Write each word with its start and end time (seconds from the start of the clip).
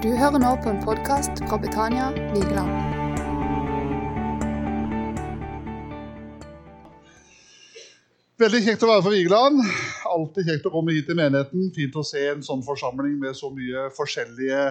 Du 0.00 0.08
hører 0.16 0.40
nå 0.40 0.50
på 0.64 0.70
en 0.70 0.78
podkast 0.80 1.42
fra 1.44 1.58
Betania 1.60 2.06
Vigeland. 2.32 2.70
Veldig 8.40 8.60
kjekt 8.64 8.86
å 8.86 8.88
være 8.88 9.04
på 9.04 9.12
Vigeland. 9.12 9.60
Alltid 10.08 10.48
kjekt 10.48 10.70
å 10.70 10.72
komme 10.72 10.94
hit 10.96 11.04
til 11.10 11.20
menigheten. 11.20 11.68
Fint 11.76 12.00
å 12.00 12.06
se 12.08 12.24
en 12.30 12.40
sånn 12.46 12.64
forsamling 12.64 13.18
med 13.20 13.36
så 13.36 13.52
mye 13.52 13.90
forskjellige 13.98 14.62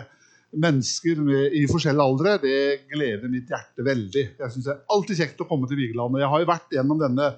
mennesker 0.66 1.22
med, 1.22 1.54
i 1.62 1.62
forskjellige 1.70 2.10
aldre. 2.10 2.36
Det 2.42 2.90
gleder 2.90 3.30
mitt 3.30 3.54
hjerte 3.54 3.86
veldig. 3.86 4.28
Jeg 4.34 4.56
synes 4.56 4.66
Det 4.66 4.76
er 4.80 4.84
alltid 4.98 5.22
kjekt 5.22 5.46
å 5.46 5.50
komme 5.54 5.70
til 5.70 5.78
Vigeland. 5.84 6.18
Jeg 6.18 6.34
har 6.34 6.42
jo 6.42 6.50
vært 6.56 6.74
gjennom 6.74 7.06
denne 7.06 7.36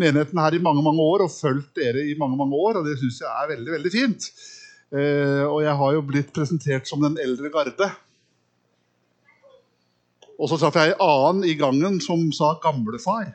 menigheten 0.00 0.40
her 0.40 0.56
i 0.56 0.64
mange 0.64 0.88
mange 0.88 1.12
år 1.12 1.28
og 1.28 1.36
fulgt 1.36 1.76
dere 1.76 2.08
i 2.08 2.16
mange 2.16 2.40
mange 2.40 2.56
år, 2.56 2.80
og 2.80 2.88
det 2.88 2.96
syns 3.04 3.20
jeg 3.20 3.28
er 3.36 3.52
veldig, 3.52 3.74
veldig 3.76 3.98
fint. 4.00 4.32
Eh, 4.94 5.42
og 5.48 5.62
jeg 5.64 5.74
har 5.80 5.94
jo 5.96 6.02
blitt 6.06 6.30
presentert 6.34 6.86
som 6.86 7.02
den 7.02 7.16
eldre 7.18 7.50
garde. 7.50 7.88
Og 10.38 10.50
så 10.50 10.58
traff 10.58 10.76
jeg 10.78 10.94
en 10.94 11.02
annen 11.02 11.48
i 11.48 11.56
gangen 11.58 12.00
som 12.02 12.20
sa 12.32 12.54
'gamlefar'. 12.62 13.34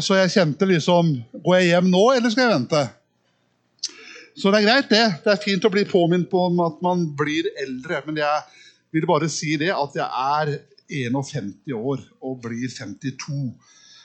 Så 0.00 0.14
jeg 0.18 0.30
kjente 0.30 0.66
liksom 0.68 1.24
Går 1.32 1.54
jeg 1.56 1.68
hjem 1.72 1.90
nå, 1.90 2.04
eller 2.12 2.30
skal 2.30 2.44
jeg 2.44 2.58
vente? 2.60 2.82
Så 4.38 4.50
det 4.52 4.60
er 4.60 4.66
greit, 4.66 4.90
det. 4.90 5.06
Det 5.24 5.32
er 5.32 5.42
fint 5.42 5.64
å 5.64 5.70
bli 5.70 5.84
påminnet 5.84 6.30
på 6.30 6.38
om 6.46 6.60
at 6.60 6.76
man 6.82 7.16
blir 7.18 7.48
eldre. 7.58 8.02
Men 8.06 8.16
jeg 8.16 8.42
vil 8.92 9.06
bare 9.06 9.28
si 9.28 9.56
det 9.56 9.72
at 9.74 9.96
jeg 9.98 10.06
er 10.06 10.60
51 10.88 11.74
år 11.74 11.98
og 12.22 12.42
blir 12.42 12.68
52. 12.70 13.54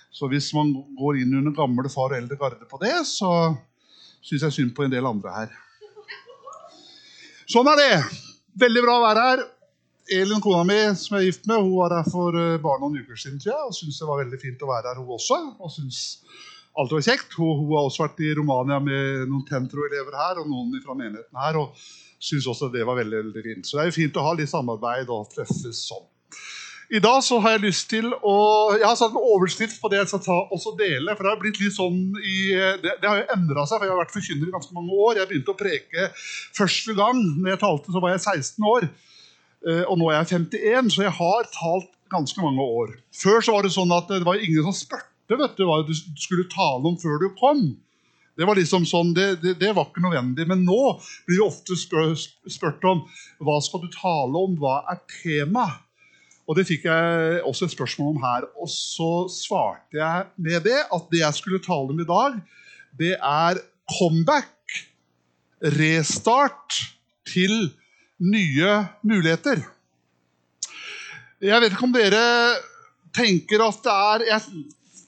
Så 0.09 0.29
hvis 0.31 0.49
man 0.53 0.73
går 0.97 1.21
inn 1.21 1.37
under 1.37 1.53
gamle 1.53 1.89
far 1.89 2.13
og 2.13 2.17
eldre 2.17 2.37
garde 2.37 2.65
på 2.69 2.79
det, 2.81 2.95
så 3.05 3.53
syns 4.23 4.47
jeg 4.47 4.57
synd 4.57 4.73
på 4.73 4.83
en 4.85 4.91
del 4.91 5.05
andre 5.05 5.29
her. 5.37 5.53
Sånn 7.53 7.67
er 7.69 7.77
det. 7.77 7.97
Veldig 8.57 8.81
bra 8.81 8.93
å 8.97 9.03
være 9.03 9.23
her. 9.27 9.41
Elin, 10.13 10.39
kona 10.41 10.63
mi, 10.65 10.77
som 10.97 11.15
jeg 11.15 11.21
er 11.21 11.27
gift 11.27 11.43
med, 11.45 11.61
hun 11.61 11.75
var 11.77 11.93
her 11.93 12.07
for 12.09 12.33
eh, 12.33 12.55
bare 12.63 12.81
noen 12.81 13.03
uker 13.03 13.19
siden. 13.19 13.37
Tror 13.43 13.67
og 13.67 13.75
syntes 13.77 13.99
det 14.01 14.07
var 14.09 14.23
veldig 14.23 14.39
fint 14.41 14.63
å 14.65 14.69
være 14.71 14.89
her, 14.89 15.01
hun 15.03 15.11
også. 15.13 15.37
Og 15.61 15.73
synes 15.75 15.99
alt 16.81 16.95
var 16.95 17.05
kjekt. 17.05 17.37
Hun, 17.37 17.51
hun, 17.59 17.75
har 17.75 17.85
også 17.85 18.07
vært 18.07 18.23
i 18.25 18.31
Romania 18.39 18.79
med 18.81 19.27
noen 19.29 19.45
Tentro-elever 19.45 20.17
her 20.17 20.41
og 20.41 20.49
noen 20.49 20.81
fra 20.81 20.97
menigheten 20.97 21.43
her. 21.43 21.61
og 21.61 21.77
syntes 22.23 22.49
også 22.49 22.71
det 22.73 22.87
var 22.87 22.97
veldig, 22.97 23.19
veldig 23.27 23.45
fint. 23.45 23.69
Så 23.69 23.77
det 23.77 23.83
er 23.83 23.91
jo 23.91 23.97
fint 23.99 24.17
å 24.17 24.25
ha 24.25 24.33
litt 24.39 24.49
samarbeid 24.49 25.13
og 25.13 25.29
treffes 25.35 25.85
sånn. 25.91 26.05
I 26.93 26.99
dag 27.01 27.23
så 27.25 27.39
har 27.41 27.55
jeg 27.55 27.63
lyst 27.63 27.87
til 27.89 28.11
å 28.13 28.33
Jeg 28.75 28.85
har 28.85 28.97
satt 28.99 29.15
en 29.15 29.23
overskrift 29.33 29.79
på 29.81 29.89
det 29.89 29.97
jeg 29.97 30.09
skal 30.11 30.19
ta 30.21 30.35
også 30.53 30.75
dele. 30.77 31.15
For 31.15 31.25
det 31.25 31.31
har 31.31 31.39
blitt 31.41 31.61
litt 31.61 31.73
sånn 31.73 32.01
i, 32.21 32.35
det, 32.83 32.99
det 33.01 33.09
har 33.09 33.17
jo 33.17 33.31
endra 33.33 33.63
seg, 33.65 33.79
for 33.79 33.87
jeg 33.87 33.93
har 33.95 34.01
vært 34.03 34.13
forkynner 34.13 34.49
i 34.51 34.53
ganske 34.53 34.75
mange 34.77 34.99
år. 35.07 35.17
Jeg 35.17 35.29
begynte 35.31 35.55
å 35.55 35.57
preke 35.57 36.05
første 36.53 36.93
gang 36.99 37.23
når 37.39 37.55
jeg 37.55 37.61
talte, 37.63 37.95
så 37.95 38.03
var 38.03 38.13
jeg 38.13 38.21
16 38.21 38.67
år. 38.69 38.85
Eh, 39.65 39.81
og 39.87 39.97
nå 39.97 40.11
er 40.11 40.19
jeg 40.19 40.43
51, 40.43 40.91
så 40.93 41.05
jeg 41.07 41.15
har 41.17 41.49
talt 41.55 41.89
ganske 42.13 42.43
mange 42.45 42.67
år. 42.81 42.91
Før 43.23 43.41
så 43.41 43.55
var 43.55 43.65
det 43.65 43.73
sånn 43.73 43.95
at 43.95 44.13
det 44.13 44.27
var 44.27 44.43
ingen 44.43 44.67
som 44.67 44.75
spurte 44.77 45.39
vet 45.39 45.55
du, 45.57 45.63
hva 45.65 45.79
du 45.87 45.95
skulle 45.97 46.45
tale 46.51 46.91
om 46.91 46.99
før 47.01 47.17
du 47.23 47.31
kom. 47.39 47.63
Det 48.37 48.45
var 48.45 48.59
liksom 48.59 48.85
sånn, 48.89 49.15
det, 49.17 49.39
det, 49.41 49.55
det 49.61 49.71
var 49.73 49.89
ikke 49.89 50.03
nødvendig. 50.03 50.45
Men 50.49 50.61
nå 50.67 50.77
blir 51.25 51.41
det 51.41 51.47
ofte 51.47 51.73
spurt 51.79 52.85
om 52.85 53.01
hva 53.41 53.57
skal 53.65 53.81
du 53.81 53.89
tale 53.97 54.45
om, 54.45 54.59
hva 54.61 54.83
er 54.93 55.01
temaet? 55.09 55.81
Og 56.47 56.57
Det 56.57 56.65
fikk 56.67 56.87
jeg 56.89 57.41
også 57.47 57.65
et 57.65 57.75
spørsmål 57.75 58.15
om 58.15 58.23
her. 58.23 58.47
Og 58.59 58.67
så 58.69 59.11
svarte 59.31 59.99
jeg 59.99 60.25
med 60.35 60.65
det 60.67 60.79
at 60.91 61.05
det 61.11 61.21
jeg 61.21 61.37
skulle 61.39 61.63
tale 61.63 61.93
om 61.93 61.99
i 61.99 62.09
dag, 62.09 62.35
det 62.99 63.13
er 63.15 63.61
comeback, 63.97 64.51
restart 65.63 66.75
til 67.27 67.71
nye 68.19 68.73
muligheter. 69.03 69.63
Jeg 71.43 71.61
vet 71.61 71.73
ikke 71.73 71.87
om 71.87 71.95
dere 71.95 72.25
tenker 73.15 73.63
at 73.63 73.79
det 73.83 73.93
er 73.93 74.25
Jeg 74.27 74.41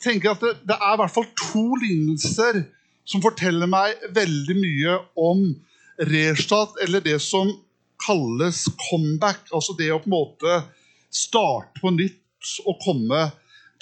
tenker 0.03 0.31
at 0.31 0.41
det, 0.43 0.55
det 0.67 0.75
er 0.75 0.95
i 0.95 0.99
hvert 1.01 1.13
fall 1.13 1.27
to 1.39 1.65
lignelser 1.81 2.63
som 3.05 3.21
forteller 3.23 3.69
meg 3.69 4.01
veldig 4.15 4.55
mye 4.57 4.97
om 5.19 5.45
restart, 6.09 6.75
eller 6.83 7.03
det 7.05 7.19
som 7.23 7.51
kalles 8.01 8.65
comeback. 8.89 9.45
Altså 9.53 9.75
det 9.77 9.91
å 9.93 10.01
på 10.01 10.09
en 10.09 10.15
måte 10.15 10.57
starte 11.15 11.81
på 11.81 11.93
nytt 11.95 12.59
og 12.65 12.79
komme 12.83 13.29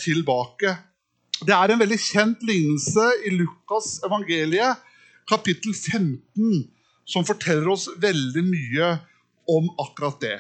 tilbake. 0.01 0.75
Det 1.43 1.53
er 1.55 1.73
en 1.73 1.81
veldig 1.81 1.99
kjent 1.99 2.43
lignelse 2.47 3.09
i 3.27 3.33
Lukas 3.35 3.97
evangeliet, 4.05 4.79
kapittel 5.29 5.73
15, 5.75 6.63
som 7.09 7.25
forteller 7.27 7.73
oss 7.73 7.89
veldig 7.99 8.43
mye 8.47 8.89
om 9.51 9.67
akkurat 9.81 10.19
det. 10.23 10.39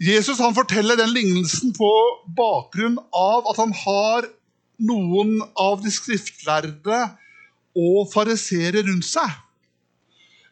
Jesus 0.00 0.38
forteller 0.38 0.96
den 0.96 1.10
lignelsen 1.10 1.72
på 1.74 1.90
bakgrunn 2.38 3.00
av 3.16 3.48
at 3.50 3.58
han 3.58 3.74
har 3.74 4.28
noen 4.78 5.40
av 5.58 5.82
de 5.82 5.90
skriftlærde 5.90 7.00
og 7.78 8.06
fariseere 8.12 8.84
rundt 8.86 9.08
seg. 9.08 9.32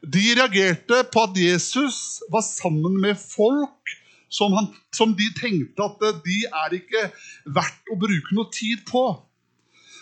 De 0.03 0.25
reagerte 0.39 1.05
på 1.13 1.23
at 1.29 1.39
Jesus 1.39 2.21
var 2.33 2.45
sammen 2.47 2.99
med 3.03 3.19
folk 3.19 3.95
som, 4.33 4.55
han, 4.57 4.69
som, 4.95 5.15
de 5.17 5.29
tenkte 5.39 5.87
at 5.87 6.23
de 6.25 6.41
er 6.49 6.77
ikke 6.79 7.07
verdt 7.55 7.93
å 7.93 7.99
bruke 8.01 8.37
noe 8.37 8.51
tid 8.55 8.83
på. 8.89 9.05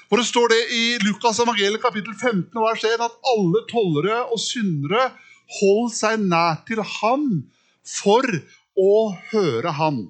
For 0.09 0.21
det 0.21 0.29
står 0.29 0.53
det 0.53 0.61
i 0.77 0.85
Lukas 1.05 1.41
evangeliet 1.43 1.83
kapittel 1.83 2.15
15 2.15 2.53
vers 2.61 2.85
1 2.87 3.05
at 3.05 3.31
alle 3.35 3.65
tollere 3.71 4.21
og 4.29 4.41
syndere 4.41 5.09
holdt 5.59 5.97
seg 5.97 6.25
nær 6.25 6.61
til 6.69 6.83
ham 7.01 7.27
for 7.89 8.29
å 8.81 8.95
høre 9.33 9.75
ham. 9.77 10.05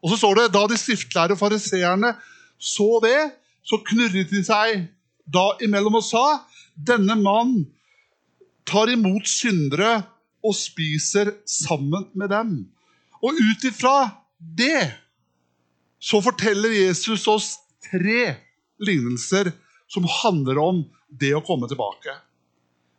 Og 0.00 0.12
så 0.12 0.20
står 0.22 0.38
det 0.38 0.52
da 0.54 0.64
de 0.68 0.78
skriftlærde 0.80 1.36
fariseerne 1.40 2.14
så 2.60 3.00
det, 3.04 3.18
så 3.64 3.80
knurret 3.84 4.32
de 4.32 4.42
seg 4.44 4.86
da 5.30 5.50
imellom 5.64 6.00
og 6.00 6.04
sa 6.04 6.24
denne 6.74 7.16
mann 7.20 7.54
tar 8.68 8.90
imot 8.92 9.28
syndere 9.28 10.00
og 10.46 10.56
spiser 10.56 11.34
sammen 11.48 12.08
med 12.16 12.32
dem. 12.32 12.52
Og 13.20 13.36
ut 13.36 13.64
ifra 13.68 14.10
det 14.38 14.88
så 16.00 16.22
forteller 16.24 16.72
Jesus 16.72 17.26
oss 17.28 17.52
tre 17.90 18.34
lignelser 18.80 19.52
som 19.90 20.06
handler 20.22 20.60
om 20.62 20.84
det 21.20 21.34
å 21.36 21.44
komme 21.44 21.68
tilbake. 21.68 22.14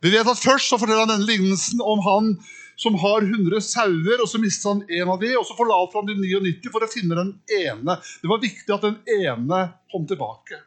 Vi 0.01 0.11
vet 0.13 0.27
at 0.27 0.41
Først 0.41 0.69
så 0.69 0.77
forteller 0.81 1.05
han 1.05 1.13
denne 1.13 1.29
lignelsen 1.29 1.81
om 1.81 2.01
han 2.05 2.33
som 2.81 2.95
har 2.97 3.21
100 3.21 3.61
sauer, 3.61 4.21
og 4.23 4.29
så 4.29 4.39
mister 4.41 4.73
han 4.73 4.81
en 4.89 5.11
av 5.13 5.19
de, 5.21 5.29
og 5.37 5.45
så 5.45 5.53
forlater 5.57 5.99
han 5.99 6.09
de 6.09 6.15
99 6.17 6.71
for 6.73 6.81
å 6.81 6.89
finne 6.89 7.17
den 7.17 7.31
ene. 7.59 7.97
Det 8.21 8.29
var 8.29 8.41
viktig 8.41 8.73
at 8.73 8.85
den 8.87 8.97
ene 9.21 9.59
kom 9.93 10.07
tilbake. 10.09 10.57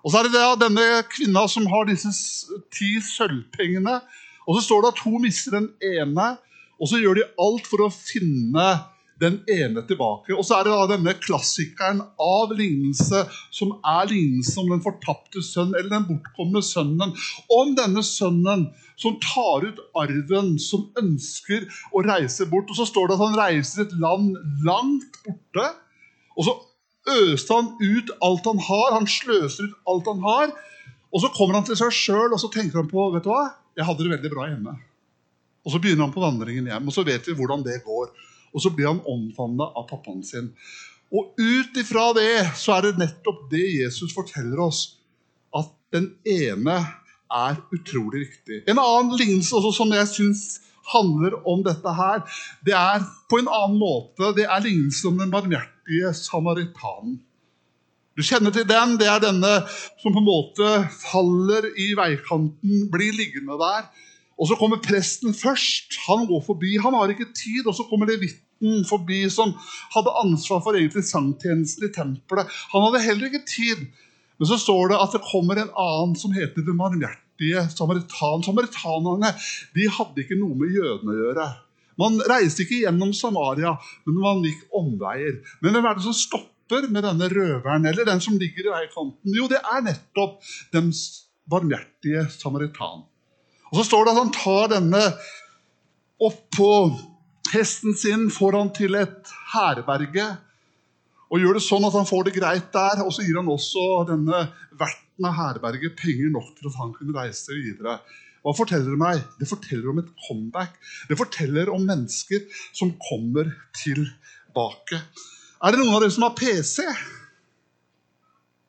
Og 0.00 0.12
så 0.12 0.22
er 0.22 0.30
det 0.32 0.44
denne 0.62 0.86
kvinna 1.10 1.44
som 1.50 1.66
har 1.68 1.88
disse 1.88 2.08
ti 2.72 2.94
sølvpengene. 3.04 3.98
Og 4.48 4.56
så 4.56 4.64
står 4.64 4.84
det 4.84 4.92
at 4.94 5.02
hun 5.04 5.20
mister 5.20 5.58
den 5.58 5.68
ene, 5.84 6.30
og 6.78 6.90
så 6.90 7.00
gjør 7.02 7.18
de 7.18 7.26
alt 7.42 7.66
for 7.68 7.84
å 7.84 7.92
finne 7.92 8.68
den 9.18 9.40
ene 9.50 9.82
tilbake. 9.86 10.34
Og 10.36 10.44
så 10.46 10.58
er 10.58 10.66
det 10.66 10.74
da 10.74 10.86
denne 10.92 11.14
klassikeren 11.18 12.04
av 12.22 12.52
lignelse, 12.54 13.24
som 13.54 13.74
er 13.82 14.10
lignelsen 14.12 14.62
om 14.62 14.76
den 14.76 14.84
fortapte 14.84 15.42
sønn, 15.42 15.74
eller 15.74 15.90
den 15.96 16.06
bortkomne 16.06 16.62
sønnen. 16.62 17.16
Om 17.50 17.74
denne 17.78 18.04
sønnen 18.06 18.68
som 18.98 19.18
tar 19.22 19.66
ut 19.66 19.82
arven, 19.98 20.54
som 20.62 20.86
ønsker 21.02 21.66
å 21.94 22.04
reise 22.06 22.46
bort. 22.50 22.70
Og 22.70 22.78
så 22.78 22.86
står 22.88 23.10
det 23.10 23.18
at 23.18 23.26
han 23.26 23.38
reiser 23.42 23.84
et 23.84 23.98
land 23.98 24.38
langt 24.66 25.20
borte. 25.26 25.68
Og 26.38 26.46
så 26.46 26.56
øste 27.18 27.58
han 27.58 27.72
ut 27.82 28.14
alt 28.22 28.50
han 28.52 28.62
har. 28.70 28.98
Han 29.00 29.10
sløser 29.10 29.66
ut 29.66 29.78
alt 29.90 30.10
han 30.12 30.22
har. 30.26 30.54
Og 31.14 31.24
så 31.24 31.32
kommer 31.34 31.58
han 31.58 31.66
til 31.66 31.78
seg 31.78 31.94
sjøl 31.94 32.34
og 32.34 32.40
så 32.42 32.50
tenker 32.52 32.82
han 32.82 32.90
på 32.90 33.06
vet 33.14 33.24
du 33.24 33.30
hva, 33.32 33.48
jeg 33.78 33.86
hadde 33.88 34.04
det 34.04 34.12
veldig 34.12 34.30
bra 34.34 34.48
hjemme. 34.50 34.74
Og 35.68 35.74
Så 35.74 35.82
begynner 35.84 36.06
han 36.06 36.14
på 36.14 36.24
vandringen 36.24 36.70
hjem, 36.70 36.86
og 36.88 36.94
så 36.96 37.02
vet 37.04 37.26
vi 37.28 37.34
hvordan 37.36 37.60
det 37.66 37.82
går. 37.84 38.08
Og 38.56 38.62
så 38.64 38.70
blir 38.72 38.88
han 38.88 39.02
omfavna 39.04 39.66
av 39.76 39.84
pappaen 39.90 40.22
sin. 40.24 40.46
Og 41.12 41.36
ut 41.36 41.76
ifra 41.76 42.06
det 42.16 42.56
så 42.56 42.78
er 42.78 42.86
det 42.86 43.02
nettopp 43.02 43.50
det 43.52 43.66
Jesus 43.82 44.14
forteller 44.16 44.62
oss. 44.64 44.80
At 45.52 45.68
den 45.92 46.14
ene 46.24 46.78
er 47.28 47.60
utrolig 47.76 48.24
viktig. 48.24 48.62
En 48.64 48.80
annen 48.80 49.12
lignelse 49.20 49.60
som 49.76 49.92
jeg 49.92 50.08
syns 50.08 50.46
handler 50.88 51.36
om 51.44 51.60
dette 51.66 51.92
her, 52.00 52.24
det 52.64 52.72
er 52.72 53.04
på 53.28 53.42
en 53.42 53.52
annen 53.52 53.76
måte. 53.76 54.32
Det 54.40 54.48
er 54.48 54.64
lignelsen 54.64 55.12
om 55.12 55.20
den 55.20 55.32
barmhjertige 55.36 56.14
samaritanen. 56.16 57.18
Du 58.16 58.24
kjenner 58.24 58.50
til 58.56 58.64
den. 58.66 58.96
Det 58.98 59.06
er 59.06 59.20
denne 59.22 59.52
som 60.00 60.16
på 60.16 60.18
en 60.18 60.26
måte 60.26 60.70
faller 61.04 61.68
i 61.76 61.92
veikanten, 61.94 62.88
blir 62.90 63.12
liggende 63.14 63.60
der. 63.60 63.84
Og 64.38 64.48
så 64.48 64.56
kommer 64.58 64.82
presten 64.82 65.34
først. 65.34 65.98
Han 66.06 66.26
går 66.30 66.44
forbi. 66.46 66.76
Han 66.82 66.94
har 66.94 67.10
ikke 67.12 67.32
tid. 67.34 67.66
Og 67.66 67.74
så 67.74 67.86
kommer 67.90 68.10
levitten 68.10 68.84
forbi, 68.88 69.24
som 69.30 69.54
hadde 69.94 70.18
ansvar 70.22 70.62
for 70.64 70.78
egentlig 70.78 71.04
sangtjenesten 71.06 71.88
i 71.88 71.94
tempelet. 71.94 72.50
Han 72.72 72.86
hadde 72.86 73.04
heller 73.06 73.30
ikke 73.30 73.46
tid. 73.46 73.88
Men 74.38 74.50
så 74.50 74.58
står 74.62 74.92
det 74.92 75.00
at 75.02 75.14
det 75.16 75.26
kommer 75.26 75.58
en 75.58 75.72
annen 75.74 76.14
som 76.18 76.34
heter 76.34 76.62
den 76.66 76.78
barmhjertige 76.78 77.64
samaritan. 77.74 78.44
Samaritanerne 78.46 79.32
de 79.74 79.88
hadde 79.96 80.22
ikke 80.22 80.38
noe 80.38 80.58
med 80.58 80.76
jødene 80.76 81.14
å 81.14 81.18
gjøre. 81.24 81.48
Man 81.98 82.20
reiste 82.30 82.62
ikke 82.62 82.84
gjennom 82.84 83.10
Samaria, 83.16 83.72
men 84.06 84.20
man 84.22 84.44
gikk 84.46 84.62
omveier. 84.78 85.40
Men 85.58 85.74
hvem 85.74 85.88
er 85.90 85.98
det 85.98 86.06
som 86.06 86.14
stopper 86.14 86.86
med 86.94 87.02
denne 87.02 87.26
røveren, 87.32 87.88
eller 87.90 88.06
den 88.06 88.22
som 88.22 88.38
ligger 88.38 88.68
i 88.68 88.74
veikanten? 88.76 89.34
Jo, 89.34 89.48
det 89.50 89.58
er 89.58 89.82
nettopp 89.82 90.38
den 90.76 90.92
barmhjertige 91.50 92.28
samaritan. 92.30 93.02
Og 93.68 93.80
så 93.80 93.86
står 93.90 94.06
det 94.06 94.14
at 94.14 94.20
han 94.22 94.34
tar 94.34 94.72
denne 94.72 95.04
opp 96.24 96.42
på 96.56 96.72
hesten 97.52 97.96
sin, 97.96 98.28
får 98.32 98.56
han 98.58 98.70
til 98.76 98.96
et 98.98 99.32
herberge 99.54 100.26
og 101.28 101.42
gjør 101.42 101.58
det 101.58 101.64
sånn 101.64 101.84
at 101.84 101.96
han 101.96 102.08
får 102.08 102.28
det 102.28 102.38
greit 102.38 102.70
der. 102.72 103.02
Og 103.04 103.12
så 103.12 103.24
gir 103.24 103.36
han 103.36 103.50
også 103.52 103.84
denne 104.08 104.46
verten 104.80 105.28
av 105.28 105.36
herberget 105.36 105.98
penger 105.98 106.32
nok 106.32 106.54
til 106.56 106.70
at 106.70 106.78
han 106.80 106.94
kunne 106.96 107.16
reise 107.16 107.52
videre. 107.52 107.98
Hva 108.44 108.54
forteller 108.56 108.94
det 108.94 109.00
meg? 109.00 109.22
Det 109.36 109.48
forteller 109.50 109.90
om 109.92 110.00
et 110.00 110.10
comeback. 110.24 110.78
Det 111.10 111.18
forteller 111.20 111.72
om 111.74 111.84
mennesker 111.84 112.46
som 112.72 112.94
kommer 113.10 113.50
tilbake. 113.76 115.02
Er 115.58 115.74
det 115.74 115.82
noen 115.82 115.98
av 115.98 116.04
dere 116.04 116.14
som 116.14 116.24
har 116.24 116.36
PC? 116.38 116.86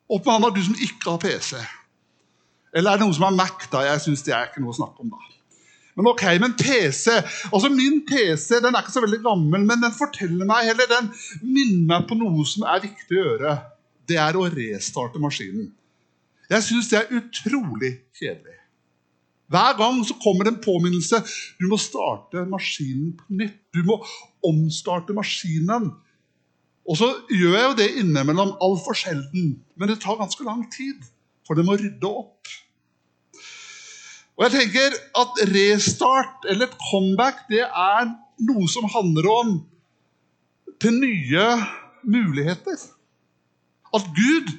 Opp 0.10 0.26
med 0.26 0.34
hånda, 0.34 0.52
du 0.52 0.64
som 0.66 0.80
ikke 0.84 1.14
har 1.14 1.22
PC. 1.22 1.54
Eller 2.76 2.92
er 2.92 3.00
det 3.00 3.06
noen 3.06 3.18
som 3.18 3.28
har 3.28 3.36
Mac? 3.36 3.66
da? 3.72 3.84
Jeg 3.88 4.04
synes 4.06 4.24
det 4.26 4.36
er 4.36 4.50
ikke 4.50 4.64
noe 4.64 4.74
å 4.74 4.80
snakke 4.80 5.06
om 5.06 5.14
da. 5.14 5.22
Men 5.98 6.08
ok, 6.14 6.24
men 6.40 6.54
PC 6.56 7.12
altså 7.50 7.70
Min 7.74 8.04
PC 8.08 8.62
den 8.64 8.72
er 8.72 8.86
ikke 8.86 8.94
så 8.94 9.04
veldig 9.04 9.20
gammel, 9.26 9.66
men 9.68 9.82
den 9.84 9.96
forteller 9.96 10.48
meg, 10.48 10.70
heller, 10.70 10.88
den 10.88 11.10
minner 11.44 11.90
meg 11.90 12.08
på 12.08 12.16
noe 12.20 12.46
som 12.48 12.64
er 12.70 12.86
viktig 12.86 13.18
å 13.18 13.26
gjøre. 13.26 13.58
Det 14.08 14.18
er 14.22 14.38
å 14.40 14.46
restarte 14.54 15.22
maskinen. 15.22 15.68
Jeg 16.50 16.66
syns 16.66 16.88
det 16.90 17.02
er 17.02 17.12
utrolig 17.20 17.92
kjedelig. 18.18 18.56
Hver 19.50 19.76
gang 19.78 20.00
så 20.06 20.16
kommer 20.22 20.46
det 20.46 20.54
en 20.54 20.64
påminnelse. 20.64 21.20
Du 21.60 21.68
må 21.70 21.78
starte 21.82 22.46
maskinen 22.50 23.16
på 23.18 23.38
nytt. 23.42 23.60
Du 23.74 23.82
må 23.86 23.98
omstarte 24.46 25.14
maskinen. 25.18 25.90
Og 26.90 26.98
så 26.98 27.10
gjør 27.34 27.56
jeg 27.58 27.68
jo 27.68 27.78
det 27.78 27.88
innimellom 28.02 28.56
altfor 28.66 28.98
sjelden, 28.98 29.58
men 29.78 29.92
det 29.92 30.00
tar 30.02 30.18
ganske 30.22 30.46
lang 30.46 30.64
tid. 30.74 31.02
For 31.50 31.58
det 31.58 31.66
må 31.66 31.74
rydde 31.82 32.06
opp. 32.06 32.52
Og 34.38 34.46
jeg 34.46 34.54
tenker 34.54 34.94
at 35.20 35.40
restart 35.50 36.46
eller 36.48 36.70
et 36.70 36.76
comeback 36.92 37.42
det 37.50 37.66
er 37.66 38.12
noe 38.46 38.70
som 38.72 38.86
handler 38.94 39.26
om 39.34 39.56
til 40.80 40.94
nye 40.96 41.48
muligheter. 42.06 42.78
At 43.98 44.06
Gud 44.14 44.54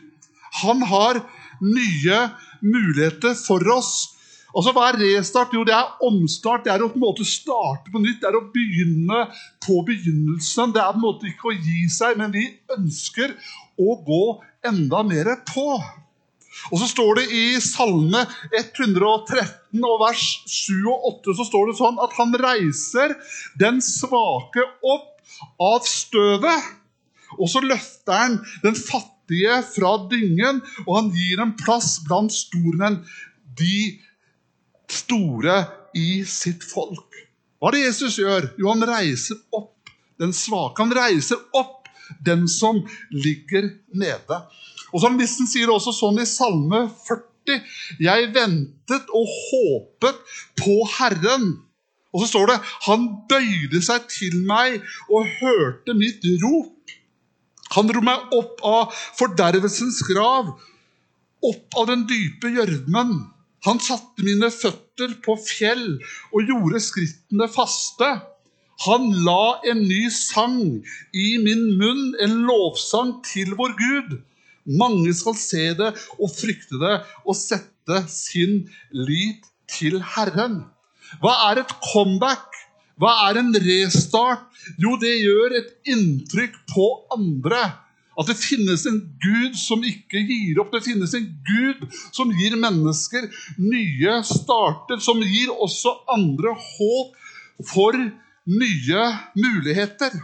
han 0.61 0.83
har 0.91 1.23
nye 1.63 2.19
muligheter 2.61 3.39
for 3.39 3.63
oss. 3.73 4.11
Altså, 4.51 4.75
Hva 4.75 4.89
er 4.91 4.99
restart? 4.99 5.55
Jo, 5.55 5.63
det 5.65 5.77
er 5.77 5.95
omstart. 6.05 6.67
Det 6.67 6.75
er 6.75 6.83
å 6.83 6.91
på 6.91 6.99
en 6.99 7.07
måte 7.07 7.25
starte 7.29 7.93
på 7.95 8.03
nytt. 8.03 8.19
Det 8.21 8.29
er 8.29 8.37
å 8.37 8.49
begynne 8.51 9.23
på 9.63 9.79
begynnelsen. 9.87 10.75
Det 10.75 10.83
er 10.83 10.91
på 10.91 10.99
en 10.99 11.07
måte 11.07 11.31
ikke 11.31 11.53
å 11.53 11.57
gi 11.57 11.87
seg, 11.95 12.19
men 12.19 12.35
vi 12.35 12.49
ønsker 12.75 13.37
å 13.79 13.97
gå 14.05 14.25
enda 14.67 15.05
mer 15.07 15.37
på. 15.55 15.79
Og 16.71 16.81
så 16.83 16.89
står 16.91 17.21
det 17.21 17.27
i 17.35 17.45
Salme 17.63 18.25
113 18.59 19.85
og 19.87 19.97
vers 20.03 20.25
7 20.51 20.75
og 20.91 21.07
8 21.15 21.37
så 21.39 21.47
står 21.47 21.71
det 21.71 21.79
sånn 21.79 22.01
at 22.03 22.17
han 22.19 22.35
reiser 22.43 23.15
den 23.61 23.81
svake 23.85 24.65
opp 24.83 25.17
av 25.63 25.87
støvet. 25.89 26.69
Og 27.39 27.49
så 27.51 27.63
løfter 27.63 28.25
han 28.25 28.39
den 28.65 28.77
fattige 28.77 29.61
fra 29.71 29.95
dyngen, 30.11 30.61
og 30.87 30.95
han 30.97 31.11
gir 31.15 31.43
en 31.43 31.55
plass 31.59 32.01
blant 32.07 32.35
stormenn. 32.35 33.01
De 33.61 34.01
store 34.91 35.63
i 35.97 36.23
sitt 36.27 36.65
folk. 36.67 37.15
Hva 37.61 37.71
er 37.71 37.77
det 37.77 37.87
Jesus 37.87 38.19
gjør? 38.19 38.51
Jo, 38.59 38.73
han 38.73 38.87
reiser 38.89 39.39
opp 39.57 39.91
den 40.21 40.33
svake. 40.37 40.81
Han 40.83 40.95
reiser 40.97 41.41
opp 41.57 41.89
den 42.27 42.47
som 42.51 42.83
ligger 43.13 43.69
nede. 43.95 44.41
Og 44.91 45.03
Salmisten 45.03 45.49
sier 45.51 45.71
også 45.71 45.95
sånn 45.95 46.21
i 46.23 46.29
Salme 46.29 46.85
40.: 47.07 47.61
Jeg 48.03 48.31
ventet 48.35 49.11
og 49.17 49.27
håpet 49.31 50.23
på 50.61 50.77
Herren. 50.99 51.53
Og 52.11 52.25
så 52.25 52.31
står 52.33 52.51
det 52.51 52.59
Han 52.89 53.07
bøyde 53.31 53.83
seg 53.87 54.09
til 54.11 54.41
meg 54.47 54.81
og 55.09 55.29
hørte 55.41 55.95
mitt 55.95 56.27
rop. 56.43 56.97
Han 57.77 57.87
dro 57.87 58.03
meg 58.03 58.33
opp 58.35 58.63
av 58.67 58.97
fordervelsens 59.19 60.01
grav, 60.09 60.49
opp 61.47 61.79
av 61.79 61.87
den 61.93 62.03
dype 62.11 62.51
gjørmen. 62.51 63.13
Han 63.67 63.79
satte 63.85 64.25
mine 64.27 64.49
føtter 64.51 65.15
på 65.25 65.37
fjell 65.45 66.01
og 66.33 66.51
gjorde 66.51 66.81
skrittene 66.83 67.47
faste. 67.53 68.09
Han 68.87 69.11
la 69.27 69.61
en 69.71 69.83
ny 69.85 70.07
sang 70.15 70.61
i 71.13 71.29
min 71.45 71.67
munn, 71.79 72.15
en 72.25 72.39
lovsang 72.49 73.19
til 73.29 73.53
vår 73.59 73.77
Gud. 73.79 74.15
Mange 74.67 75.13
skal 75.17 75.37
se 75.39 75.71
det 75.79 75.93
og 76.19 76.33
frykte 76.33 76.81
det 76.81 76.97
og 77.25 77.37
sette 77.39 78.03
sin 78.13 78.65
lit 78.93 79.47
til 79.71 80.01
Herren. 80.15 80.63
Hva 81.23 81.35
er 81.51 81.63
et 81.63 81.77
comeback? 81.91 82.59
Hva 83.01 83.15
er 83.31 83.41
en 83.41 83.55
restart? 83.57 84.45
Jo, 84.79 84.97
det 85.01 85.15
gjør 85.23 85.57
et 85.57 85.71
inntrykk 85.89 86.59
på 86.71 86.89
andre. 87.17 87.63
At 88.21 88.29
det 88.29 88.37
finnes 88.37 88.85
en 88.89 88.99
Gud 89.23 89.57
som 89.57 89.85
ikke 89.87 90.21
gir 90.29 90.59
opp. 90.61 90.75
Det 90.75 90.85
finnes 90.85 91.15
en 91.17 91.29
Gud 91.47 91.87
som 92.13 92.33
gir 92.37 92.59
mennesker 92.61 93.31
nye 93.63 94.19
starter, 94.29 95.01
som 95.01 95.23
gir 95.25 95.53
også 95.55 95.95
andre 96.13 96.53
håp 96.53 97.17
for 97.71 97.97
nye 98.51 99.07
muligheter. 99.39 100.19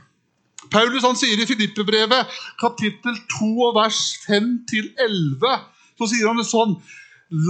Paulus 0.72 1.06
han 1.06 1.18
sier 1.18 1.40
i 1.40 1.48
Filippebrevet, 1.48 2.36
kapittel 2.60 3.18
2, 3.38 3.72
vers 3.76 4.00
5-11, 4.26 5.58
så 5.96 6.08
sier 6.10 6.30
han 6.30 6.40
det 6.40 6.48
sånn 6.48 6.78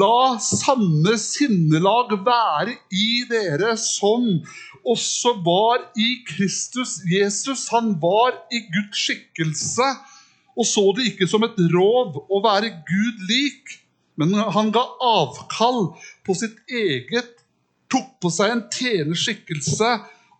La 0.00 0.38
samme 0.40 1.18
sinnelag 1.20 2.14
være 2.24 2.78
i 2.96 3.26
dere 3.28 3.74
som 3.76 4.24
også 4.88 5.34
var 5.44 5.82
i 6.00 6.22
Kristus 6.24 6.94
Jesus. 7.10 7.66
Han 7.74 7.92
var 8.00 8.38
i 8.48 8.62
Guds 8.72 9.02
skikkelse 9.04 9.90
og 10.56 10.64
så 10.64 10.84
det 10.96 11.10
ikke 11.10 11.28
som 11.28 11.44
et 11.44 11.58
rov 11.74 12.16
å 12.32 12.40
være 12.44 12.72
Gud 12.88 13.24
lik, 13.28 13.76
men 14.16 14.32
han 14.32 14.72
ga 14.72 14.86
avkall 15.04 15.90
på 16.24 16.36
sitt 16.38 16.56
eget, 16.72 17.34
tok 17.92 18.14
på 18.24 18.32
seg 18.32 18.54
en 18.54 18.64
tjenerskikkelse 18.72 19.90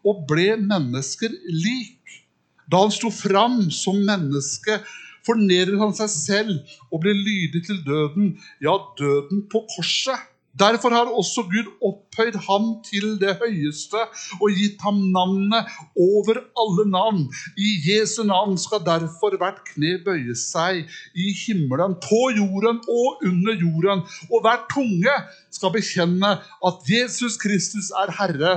og 0.08 0.24
ble 0.30 0.54
mennesker 0.62 1.34
lik. 1.52 2.22
Da 2.70 2.82
han 2.82 2.94
sto 2.94 3.10
fram 3.14 3.60
som 3.70 3.98
menneske, 4.08 4.80
fornedret 5.26 5.80
han 5.82 5.94
seg 5.98 6.10
selv 6.12 6.78
og 6.90 7.02
ble 7.02 7.14
lydig 7.16 7.64
til 7.66 7.82
døden, 7.86 8.34
ja, 8.62 8.78
døden 8.98 9.46
på 9.50 9.64
korset. 9.74 10.32
Derfor 10.56 10.90
har 10.90 11.10
også 11.12 11.42
Gud 11.52 11.66
opphøyd 11.84 12.36
ham 12.48 12.68
til 12.84 13.18
det 13.20 13.34
høyeste 13.42 14.00
og 14.40 14.54
gitt 14.56 14.80
ham 14.80 15.02
navnet 15.12 15.68
over 16.00 16.38
alle 16.62 16.86
navn. 16.90 17.26
I 17.60 17.68
Jesu 17.84 18.22
navn 18.24 18.56
skal 18.58 18.80
derfor 18.86 19.36
hvert 19.36 19.60
kne 19.68 19.98
bøye 20.06 20.36
seg 20.40 20.86
i 21.12 21.26
himmelen, 21.42 21.98
på 22.00 22.20
jorden 22.38 22.80
og 22.88 23.20
under 23.28 23.58
jorden. 23.64 24.06
Og 24.32 24.40
hver 24.46 24.64
tunge 24.72 25.18
skal 25.52 25.74
bekjenne 25.76 26.32
at 26.40 26.88
Jesus 26.88 27.36
Kristus 27.36 27.92
er 27.92 28.14
Herre, 28.16 28.54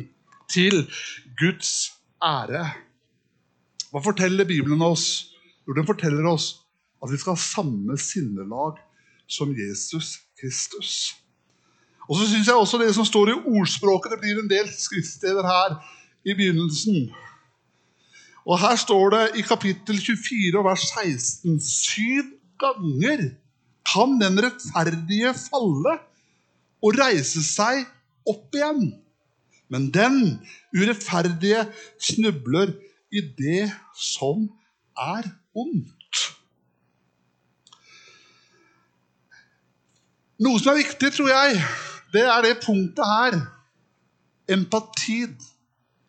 til 0.54 0.86
Guds 1.40 1.90
ære. 2.22 2.68
Hva 3.90 4.02
forteller 4.04 4.46
Bibelen 4.46 4.82
oss? 4.86 5.32
Jo, 5.66 5.74
den 5.74 5.88
forteller 5.88 6.26
oss 6.30 6.60
at 7.00 7.10
vi 7.10 7.18
skal 7.18 7.34
ha 7.34 7.42
samme 7.42 7.96
sinnelag 7.98 8.78
som 9.30 9.52
Jesus 9.56 10.18
Kristus. 10.40 11.16
Og 12.10 12.18
så 12.18 12.26
synes 12.26 12.48
jeg 12.48 12.58
også 12.58 12.78
Det 12.78 12.94
som 12.94 13.06
står 13.06 13.30
i 13.30 13.40
ordspråket, 13.56 14.12
det 14.12 14.20
blir 14.22 14.40
en 14.40 14.50
del 14.50 14.70
skriftsteder 14.74 15.46
her 15.46 15.76
i 16.26 16.34
begynnelsen. 16.34 17.10
Og 18.46 18.58
Her 18.58 18.76
står 18.76 19.10
det 19.14 19.24
i 19.38 19.46
kapittel 19.46 20.00
24 20.00 20.64
vers 20.64 20.86
16 20.94 21.60
Syv 21.60 22.24
ganger 22.60 23.30
kan 23.86 24.18
den 24.20 24.38
rettferdige 24.42 25.32
falle 25.34 25.96
og 26.80 26.98
reise 26.98 27.42
seg 27.44 27.84
opp 28.28 28.54
igjen. 28.54 28.92
Men 29.70 29.88
den 29.94 30.16
urettferdige 30.74 31.66
snubler 32.02 32.74
i 33.10 33.22
det 33.38 33.70
som 33.96 34.46
er 34.98 35.26
ondt. 35.56 36.26
Noe 40.40 40.60
som 40.60 40.72
er 40.72 40.80
viktig, 40.80 41.10
tror 41.12 41.28
jeg, 41.28 41.56
det 42.14 42.22
er 42.24 42.44
det 42.46 42.60
punktet 42.64 43.04
her. 43.04 43.40
Empati 44.50 45.26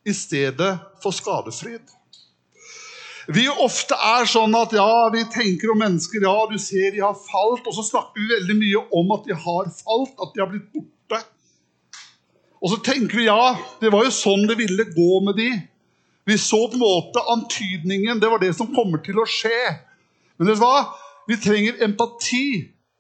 i 0.08 0.14
stedet 0.16 0.72
for 1.04 1.14
skadefryd. 1.14 1.84
Vi 3.32 3.44
ofte 3.52 3.96
er 3.96 4.26
sånn 4.28 4.56
at 4.58 4.74
ja, 4.74 5.10
vi 5.14 5.22
tenker 5.32 5.72
om 5.72 5.82
mennesker 5.84 6.24
ja, 6.26 6.34
du 6.50 6.58
ser 6.60 6.90
de 6.96 7.04
har 7.04 7.14
falt, 7.16 7.68
og 7.68 7.76
så 7.76 7.84
snakker 7.86 8.18
vi 8.18 8.32
veldig 8.32 8.56
mye 8.58 8.82
om 8.98 9.14
at 9.14 9.28
de 9.28 9.38
har 9.38 9.70
falt, 9.78 10.16
at 10.18 10.34
de 10.34 10.42
har 10.42 10.50
blitt 10.50 10.72
borte. 10.74 11.20
Og 12.62 12.74
så 12.74 12.80
tenker 12.86 13.22
vi 13.22 13.28
ja, 13.28 13.54
det 13.82 13.92
var 13.94 14.08
jo 14.08 14.16
sånn 14.16 14.48
det 14.50 14.58
ville 14.60 14.88
gå 14.96 15.22
med 15.28 15.38
de. 15.38 15.52
Vi 16.26 16.38
så 16.38 16.68
på 16.68 16.78
en 16.78 16.84
måte 16.84 17.24
antydningen. 17.34 18.20
Det 18.22 18.30
var 18.30 18.42
det 18.42 18.54
som 18.58 18.70
kommer 18.76 19.02
til 19.06 19.20
å 19.22 19.28
skje. 19.30 19.62
Men 20.38 20.52
vet 20.52 20.60
du 20.60 20.64
hva? 20.64 20.86
Vi 21.30 21.38
trenger 21.42 21.82
empati 21.86 22.46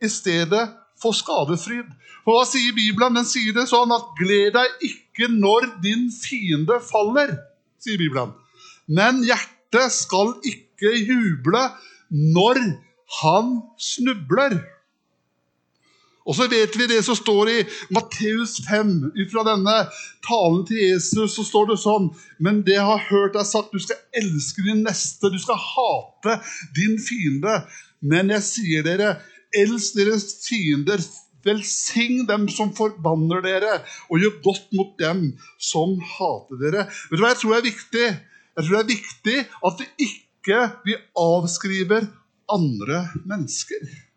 i 0.02 0.10
stedet 0.10 0.68
for 1.02 1.16
skadefryd. 1.18 1.90
For 2.26 2.38
hva 2.38 2.46
sier 2.50 2.74
Bibelen? 2.78 3.18
Den 3.18 3.28
sier 3.28 3.54
det 3.56 3.68
sånn 3.70 3.94
at 3.94 4.12
'gled 4.18 4.54
deg 4.58 4.86
ikke 4.88 5.30
når 5.34 5.72
din 5.84 6.10
fiende 6.14 6.78
faller', 6.86 7.38
sier 7.82 7.98
Bibelen. 8.02 8.34
Men 8.88 9.24
hjertet 9.26 9.94
skal 9.94 10.36
ikke 10.46 10.94
juble 11.02 11.64
når 12.12 12.62
han 13.22 13.58
snubler. 13.78 14.60
Og 16.28 16.38
så 16.38 16.48
vet 16.52 16.76
vi 16.78 16.88
det 16.90 17.00
som 17.06 17.18
står 17.18 17.50
i 17.50 17.58
Matteus 17.94 18.60
5. 18.68 18.92
Ut 19.16 19.32
Fra 19.32 19.46
denne 19.48 19.78
talen 20.28 20.62
til 20.70 20.82
Jesus 20.84 21.36
så 21.38 21.46
står 21.48 21.72
det 21.72 21.80
sånn 21.82 22.12
Men 22.44 22.62
det 22.68 22.78
jeg 22.78 22.88
har 22.88 23.08
hørt 23.10 23.36
deg 23.38 23.48
sagt, 23.50 23.74
du 23.74 23.82
skal 23.82 24.02
elske 24.18 24.66
din 24.66 24.84
neste, 24.86 25.32
du 25.34 25.40
skal 25.42 25.60
hate 25.62 26.38
din 26.78 27.00
fiende. 27.02 27.62
Men 28.02 28.34
jeg 28.34 28.48
sier 28.48 28.86
dere, 28.86 29.16
elsk 29.58 29.98
deres 29.98 30.28
fiender, 30.46 31.02
velsign 31.46 32.26
dem 32.30 32.48
som 32.54 32.74
forbanner 32.78 33.42
dere, 33.46 33.80
og 34.10 34.22
gjør 34.22 34.38
godt 34.46 34.68
mot 34.78 34.94
dem 35.02 35.32
som 35.62 35.98
hater 36.18 36.62
dere. 36.62 36.86
Vet 37.10 37.18
du 37.18 37.26
hva 37.26 37.34
jeg 37.34 37.42
tror 37.42 37.58
er 37.58 37.66
viktig? 37.66 38.08
Jeg 38.52 38.68
tror 38.68 38.78
det 38.78 38.84
er 38.84 38.94
viktig 38.94 39.38
at 39.70 39.82
vi 39.82 40.08
ikke 40.10 40.62
vi 40.86 40.98
avskriver 41.18 42.08
andre 42.52 43.06
mennesker. 43.26 44.11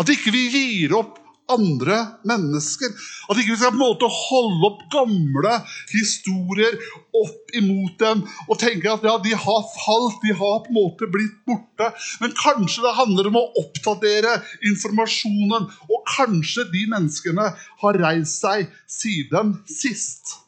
At 0.00 0.08
ikke 0.12 0.32
vi 0.32 0.46
gir 0.52 0.94
opp 0.96 1.18
andre 1.52 1.96
mennesker. 2.28 2.92
At 3.30 3.38
ikke 3.38 3.52
vi 3.52 3.58
skal 3.60 3.72
på 3.74 3.78
en 3.78 3.82
måte 3.82 4.08
holde 4.08 4.68
opp 4.68 4.82
gamle 4.92 5.54
historier 5.90 6.76
opp 7.18 7.54
imot 7.58 7.96
dem 8.00 8.22
og 8.46 8.58
tenke 8.62 8.90
at 8.92 9.04
ja, 9.06 9.16
de 9.22 9.34
har 9.36 9.64
falt, 9.74 10.20
de 10.24 10.34
har 10.36 10.62
på 10.64 10.72
en 10.72 10.78
måte 10.78 11.08
blitt 11.12 11.34
borte. 11.48 11.90
Men 12.22 12.36
kanskje 12.38 12.84
det 12.86 12.94
handler 12.98 13.30
om 13.30 13.40
å 13.40 13.48
oppdatere 13.64 14.38
informasjonen, 14.70 15.68
og 15.68 16.06
kanskje 16.14 16.68
de 16.72 16.86
menneskene 16.92 17.50
har 17.82 18.00
reist 18.04 18.40
seg 18.44 18.70
siden 18.90 19.58
sist. 19.70 20.38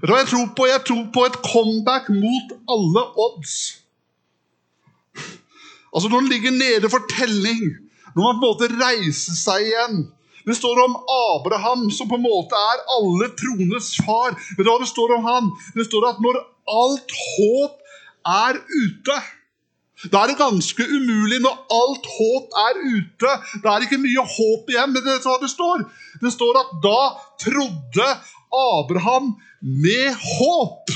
Jeg 0.00 0.26
tror 0.30 0.48
på? 0.56 0.64
Jeg 0.70 0.82
tror 0.88 1.06
på 1.12 1.26
et 1.28 1.36
comeback 1.44 2.08
mot 2.14 2.56
alle 2.72 3.04
odds. 3.20 3.56
Altså 5.90 6.08
Når 6.08 6.22
den 6.22 6.30
ligger 6.30 6.52
nede 6.54 6.88
for 6.88 7.04
telling, 7.10 7.89
når 8.14 8.22
man 8.24 8.40
på 8.40 8.46
en 8.46 8.46
måte 8.46 8.70
reiser 8.80 9.36
seg 9.38 9.66
igjen. 9.68 10.00
Det 10.46 10.56
står 10.56 10.78
om 10.82 10.96
Abraham, 11.34 11.88
som 11.92 12.08
på 12.08 12.16
en 12.16 12.24
måte 12.24 12.56
er 12.56 12.80
alle 12.96 13.28
trones 13.38 13.90
far. 14.00 14.32
Vet 14.56 14.64
du 14.64 14.70
hva 14.70 14.78
det 14.80 14.88
står 14.90 15.18
om 15.18 15.26
han? 15.28 15.50
Det 15.76 15.86
står 15.86 16.08
at 16.14 16.22
når 16.24 16.40
alt 16.80 17.18
håp 17.36 17.76
er 18.30 18.58
ute 18.58 19.20
da 20.08 20.22
er 20.22 20.30
det 20.30 20.38
ganske 20.38 20.84
umulig 20.88 21.42
når 21.44 21.56
alt 21.76 22.06
håp 22.08 22.54
er 22.56 22.78
ute. 22.80 23.32
Da 23.60 23.74
er 23.74 23.82
det 23.82 23.90
ikke 23.90 24.00
mye 24.00 24.22
håp 24.24 24.70
igjen. 24.72 24.94
Men 24.94 25.04
det 25.04 25.12
er 25.12 25.26
hva 25.26 25.36
det 25.42 25.50
står. 25.52 25.84
Det 26.22 26.32
står 26.32 26.60
at 26.62 26.70
da 26.84 27.00
trodde 27.44 28.06
Abraham 28.48 29.34
med 29.60 30.16
håp. 30.16 30.94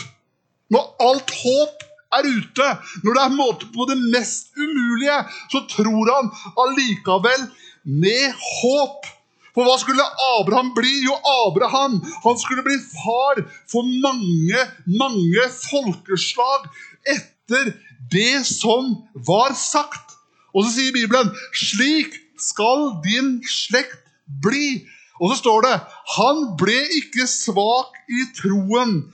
Når 0.73 0.88
alt 1.04 1.35
håp 1.42 1.85
er 2.18 2.28
ute, 2.28 2.68
når 3.04 3.16
det 3.16 3.25
er 3.25 3.37
måte 3.37 3.68
på 3.75 3.87
det 3.90 3.99
mest 4.12 4.52
umulige, 4.56 5.18
så 5.52 5.64
tror 5.71 6.12
han 6.12 6.33
allikevel 6.64 7.49
med 7.85 8.33
håp. 8.38 9.11
For 9.54 9.66
hva 9.66 9.76
skulle 9.78 10.04
Abraham 10.35 10.73
bli? 10.75 10.92
Jo, 11.06 11.14
Abraham 11.47 12.00
han 12.25 12.38
skulle 12.40 12.64
bli 12.66 12.75
far 12.90 13.44
for 13.71 13.87
mange, 14.02 14.64
mange 14.99 15.47
folkeslag 15.68 16.66
etter 17.06 17.71
det 18.11 18.42
som 18.49 18.97
var 19.26 19.54
sagt. 19.59 20.18
Og 20.54 20.66
så 20.66 20.75
sier 20.75 20.94
Bibelen 20.94 21.30
slik 21.54 22.18
skal 22.40 22.97
din 23.06 23.38
slekt 23.47 24.02
bli. 24.42 24.83
Og 25.23 25.30
så 25.30 25.38
står 25.44 25.66
det 25.68 25.75
han 26.16 26.47
ble 26.59 26.78
ikke 26.99 27.26
svak 27.30 27.94
i 28.11 28.26
troen 28.38 29.04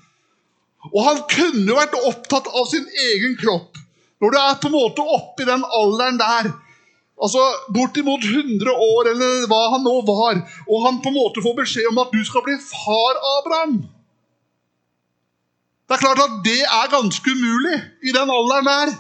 og 0.89 1.01
han 1.05 1.23
kunne 1.29 1.77
vært 1.77 1.97
opptatt 2.09 2.49
av 2.57 2.67
sin 2.71 2.87
egen 3.13 3.37
kropp. 3.41 3.77
Når 4.21 4.33
du 4.33 4.39
er 4.41 4.59
på 4.61 4.69
en 4.69 4.77
måte 4.77 5.05
oppe 5.05 5.45
i 5.45 5.49
den 5.49 5.63
alderen 5.65 6.19
der, 6.21 6.51
altså 7.21 7.45
bortimot 7.75 8.25
100 8.25 8.73
år, 8.73 9.13
eller 9.13 9.47
hva 9.49 9.61
han 9.75 9.85
nå 9.85 9.95
var, 10.09 10.41
og 10.67 10.85
han 10.87 11.01
på 11.05 11.13
en 11.13 11.19
måte 11.19 11.45
får 11.45 11.57
beskjed 11.61 11.89
om 11.93 12.01
at 12.03 12.13
du 12.13 12.21
skal 12.25 12.45
bli 12.47 12.57
far 12.65 13.21
Abraham 13.39 13.81
Det 15.89 15.97
er 15.97 16.05
klart 16.05 16.23
at 16.25 16.37
det 16.47 16.61
er 16.65 16.93
ganske 16.93 17.33
umulig 17.35 17.79
i 18.07 18.13
den 18.15 18.31
alderen 18.31 18.69
der. 18.69 18.93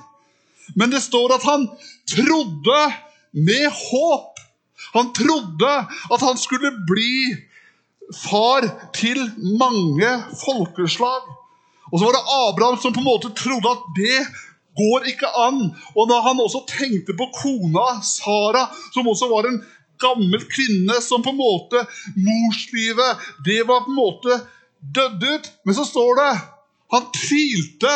Men 0.75 0.91
det 0.91 1.03
står 1.05 1.37
at 1.37 1.45
han 1.47 1.69
trodde 2.11 2.81
med 3.33 3.67
håp. 3.71 4.41
Han 4.97 5.13
trodde 5.15 5.71
at 5.87 6.25
han 6.25 6.39
skulle 6.39 6.73
bli 6.91 7.37
far 8.25 8.67
til 8.97 9.23
mange 9.59 10.11
folkeslag. 10.43 11.40
Og 11.91 11.99
så 11.99 12.07
var 12.07 12.17
det 12.17 12.39
Abraham 12.39 12.79
som 12.81 12.95
på 12.95 13.03
en 13.03 13.11
måte 13.11 13.33
trodde 13.37 13.75
at 13.75 13.85
det 13.97 14.21
går 14.79 15.11
ikke 15.13 15.31
an. 15.47 15.61
Og 15.97 16.09
da 16.11 16.21
han 16.25 16.41
også 16.43 16.63
tenkte 16.71 17.17
på 17.19 17.29
kona 17.35 17.99
Sara, 18.07 18.69
som 18.95 19.11
også 19.11 19.29
var 19.31 19.51
en 19.51 19.61
gammel 20.01 20.47
kvinne 20.49 20.97
som 21.05 21.21
på 21.21 21.35
en 21.35 21.41
måte 21.41 21.83
Morslivet 22.17 23.27
Det 23.45 23.59
var 23.69 23.85
på 23.85 23.93
en 23.93 23.99
måte 23.99 24.41
dødd 24.81 25.27
ut. 25.27 25.53
Men 25.67 25.77
så 25.77 25.85
står 25.89 26.23
det 26.23 26.33
han 26.91 27.05
tvilte 27.15 27.93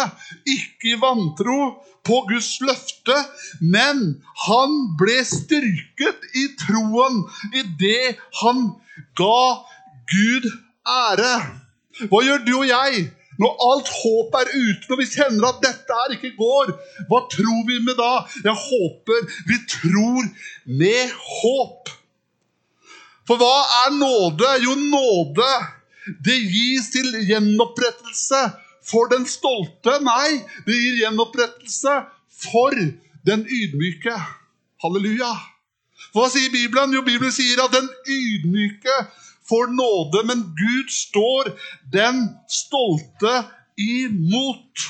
ikke 0.46 0.92
i 0.92 0.98
vantro 1.02 1.58
på 2.06 2.20
Guds 2.28 2.60
løfte, 2.62 3.16
men 3.58 4.02
han 4.44 4.74
ble 5.00 5.16
styrket 5.26 6.28
i 6.36 6.44
troen 6.60 7.24
i 7.56 7.64
det 7.80 8.14
han 8.42 8.68
ga 9.18 9.40
Gud 10.12 10.46
ære. 10.86 11.34
Hva 12.10 12.22
gjør 12.22 12.44
du 12.46 12.52
og 12.60 12.68
jeg? 12.68 13.08
Når 13.42 13.64
alt 13.68 13.90
håp 13.90 14.36
er 14.38 14.50
ute, 14.52 14.88
når 14.88 15.00
vi 15.00 15.08
kjenner 15.10 15.48
at 15.48 15.62
dette 15.64 15.98
her 16.00 16.14
ikke 16.16 16.34
går, 16.38 16.74
hva 17.10 17.20
tror 17.32 17.62
vi 17.68 17.80
med 17.82 17.98
da? 17.98 18.12
Jeg 18.46 18.54
håper 18.66 19.30
vi 19.50 19.60
tror 19.70 20.28
med 20.82 21.14
håp. 21.40 21.94
For 23.24 23.40
hva 23.40 23.54
er 23.84 23.96
nåde? 23.96 24.50
Jo, 24.66 24.76
nåde 24.78 25.48
det 26.24 26.36
gis 26.36 26.90
til 26.92 27.14
gjenopprettelse 27.24 28.40
for 28.84 29.08
den 29.12 29.24
stolte. 29.28 29.96
Nei, 30.04 30.44
det 30.66 30.76
gir 30.76 31.00
gjenopprettelse 31.00 31.96
for 32.44 32.76
den 33.24 33.44
ydmyke. 33.48 34.14
Halleluja. 34.84 35.32
Hva 36.14 36.28
sier 36.30 36.52
Bibelen? 36.52 36.92
Jo, 36.94 37.02
Bibelen 37.06 37.32
sier 37.32 37.62
at 37.64 37.72
den 37.72 37.88
ydmyke 38.04 38.98
får 39.48 39.66
nåde, 39.66 40.26
men 40.26 40.42
Gud 40.56 40.90
står 40.90 41.50
den 41.92 42.28
stolte 42.48 43.34
imot. 43.76 44.86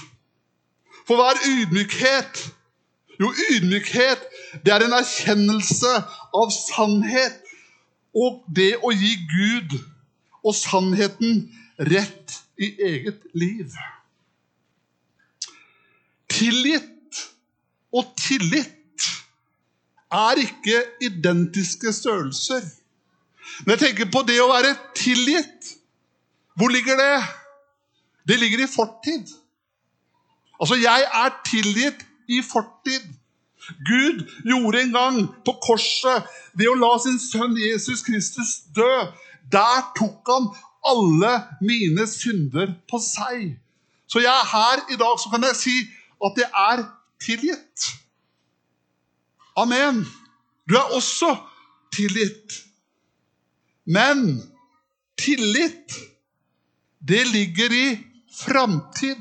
For 1.06 1.18
hva 1.18 1.32
er 1.32 1.42
ydmykhet? 1.48 2.44
Jo, 3.20 3.30
ydmykhet 3.50 4.22
det 4.66 4.72
er 4.74 4.84
en 4.86 4.96
erkjennelse 4.96 5.90
av 6.34 6.52
sannhet 6.54 7.42
og 8.14 8.44
det 8.56 8.74
å 8.82 8.92
gi 8.94 9.12
Gud 9.30 9.76
og 10.44 10.54
sannheten 10.56 11.44
rett 11.78 12.38
i 12.58 12.70
eget 12.86 13.22
liv. 13.34 13.74
Tilgitt 16.30 17.22
og 17.94 18.14
tillit 18.18 19.08
er 20.14 20.40
ikke 20.42 20.80
identiske 21.02 21.92
størrelser. 21.94 22.62
Når 23.62 23.72
jeg 23.72 23.82
tenker 23.84 24.10
på 24.12 24.24
det 24.26 24.40
å 24.42 24.50
være 24.50 24.74
tilgitt, 24.98 25.74
hvor 26.58 26.70
ligger 26.70 26.98
det? 26.98 27.16
Det 28.28 28.38
ligger 28.40 28.64
i 28.64 28.70
fortid. 28.70 29.30
Altså, 30.60 30.78
jeg 30.80 31.06
er 31.22 31.34
tilgitt 31.46 32.06
i 32.28 32.40
fortid. 32.42 33.06
Gud 33.88 34.24
gjorde 34.44 34.82
en 34.82 34.92
gang 34.92 35.18
på 35.44 35.54
korset 35.64 36.28
ved 36.52 36.68
å 36.68 36.76
la 36.78 36.92
sin 37.00 37.18
sønn 37.20 37.56
Jesus 37.58 38.04
Kristus 38.04 38.58
dø. 38.76 38.92
Der 39.52 39.82
tok 39.96 40.28
han 40.28 40.50
alle 40.84 41.32
mine 41.64 42.06
synder 42.08 42.74
på 42.90 43.00
seg. 43.02 43.54
Så 44.08 44.20
jeg 44.20 44.30
er 44.32 44.50
her 44.52 44.84
i 44.92 44.98
dag, 45.00 45.16
så 45.20 45.32
kan 45.32 45.46
jeg 45.48 45.56
si 45.58 45.76
at 46.24 46.38
jeg 46.38 46.50
er 46.50 46.84
tilgitt. 47.24 47.88
Amen. 49.56 50.04
Du 50.68 50.76
er 50.76 50.92
også 50.96 51.36
tilgitt. 51.94 52.63
Men 53.84 54.42
tillit, 55.20 55.94
det 56.98 57.24
ligger 57.28 57.72
i 57.72 57.86
framtid. 58.46 59.20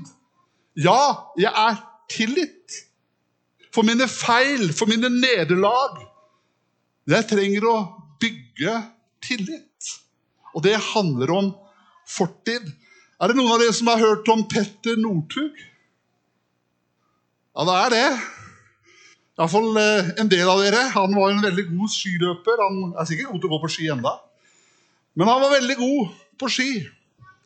Ja, 0.74 1.34
jeg 1.38 1.52
er 1.52 1.82
tillit. 2.10 2.80
For 3.74 3.86
mine 3.86 4.08
feil, 4.08 4.70
for 4.74 4.90
mine 4.90 5.10
nederlag. 5.10 6.00
Jeg 7.10 7.28
trenger 7.30 7.68
å 7.68 7.76
bygge 8.22 8.78
tillit. 9.24 9.92
Og 10.54 10.64
det 10.64 10.78
handler 10.94 11.34
om 11.34 11.52
fortid. 12.08 12.70
Er 13.20 13.32
det 13.32 13.38
noen 13.38 13.54
av 13.56 13.62
dere 13.62 13.76
som 13.76 13.90
har 13.92 14.02
hørt 14.02 14.30
om 14.32 14.46
Petter 14.50 14.98
Northug? 15.00 15.58
Ja, 17.54 17.66
det 17.68 17.76
er 17.80 17.94
det. 17.94 18.08
Iallfall 19.38 19.78
eh, 19.82 20.14
en 20.22 20.30
del 20.30 20.50
av 20.50 20.62
dere. 20.62 20.86
Han 20.94 21.14
var 21.18 21.34
en 21.34 21.44
veldig 21.44 21.66
god 21.72 21.92
skiløper. 21.94 22.62
Han 22.62 22.94
er 22.94 23.10
sikkert 23.10 23.32
god 23.32 23.42
til 23.42 23.50
å 23.50 23.54
gå 23.56 23.62
på 23.64 23.72
ski 23.74 23.90
enda. 23.94 24.14
Men 25.16 25.30
han 25.30 25.42
var 25.42 25.56
veldig 25.58 25.78
god 25.78 26.14
på 26.42 26.50
ski. 26.50 26.72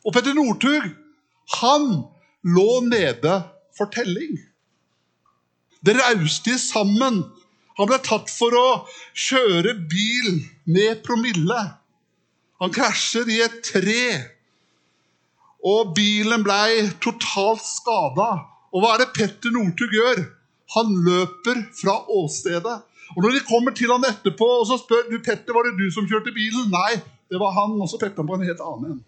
Og 0.06 0.14
Petter 0.14 0.36
Northug, 0.36 0.86
han 1.60 1.88
lå 2.48 2.68
nede 2.86 3.34
for 3.76 3.90
telling. 3.92 4.38
Det 5.84 5.96
rauste 5.98 6.56
sammen. 6.60 7.22
Han 7.78 7.90
ble 7.90 7.98
tatt 8.02 8.30
for 8.32 8.54
å 8.58 8.68
kjøre 9.14 9.76
bil 9.90 10.40
med 10.66 11.04
promille. 11.06 11.60
Han 12.58 12.74
krasjer 12.74 13.28
i 13.30 13.38
et 13.44 13.60
tre, 13.62 14.02
og 15.62 15.92
bilen 15.94 16.42
ble 16.46 16.88
totalt 17.02 17.62
skada. 17.62 18.30
Og 18.74 18.82
hva 18.82 18.94
er 18.94 19.04
det 19.04 19.14
Petter 19.14 19.54
Northug 19.54 19.94
gjør? 19.94 20.24
Han 20.74 20.90
løper 21.06 21.62
fra 21.78 22.00
åstedet. 22.18 22.80
Og 23.16 23.22
Når 23.24 23.38
de 23.38 23.46
kommer 23.48 23.72
til 23.72 23.92
han 23.92 24.04
etterpå 24.04 24.48
og 24.58 24.66
så 24.68 24.76
spør 24.80 25.06
du, 25.08 25.16
Petter, 25.24 25.54
var 25.56 25.64
det 25.64 25.78
du 25.78 25.86
som 25.94 26.06
kjørte 26.08 26.34
bilen, 26.34 26.68
nei, 26.74 26.98
det 27.30 27.40
var 27.40 27.54
han. 27.56 27.76
Og 27.80 27.90
så 27.90 28.00
pekte 28.00 28.22
han 28.22 28.28
på 28.28 28.38
en 28.38 28.46
helt 28.48 28.64
annen 28.64 28.96
en. 28.96 29.00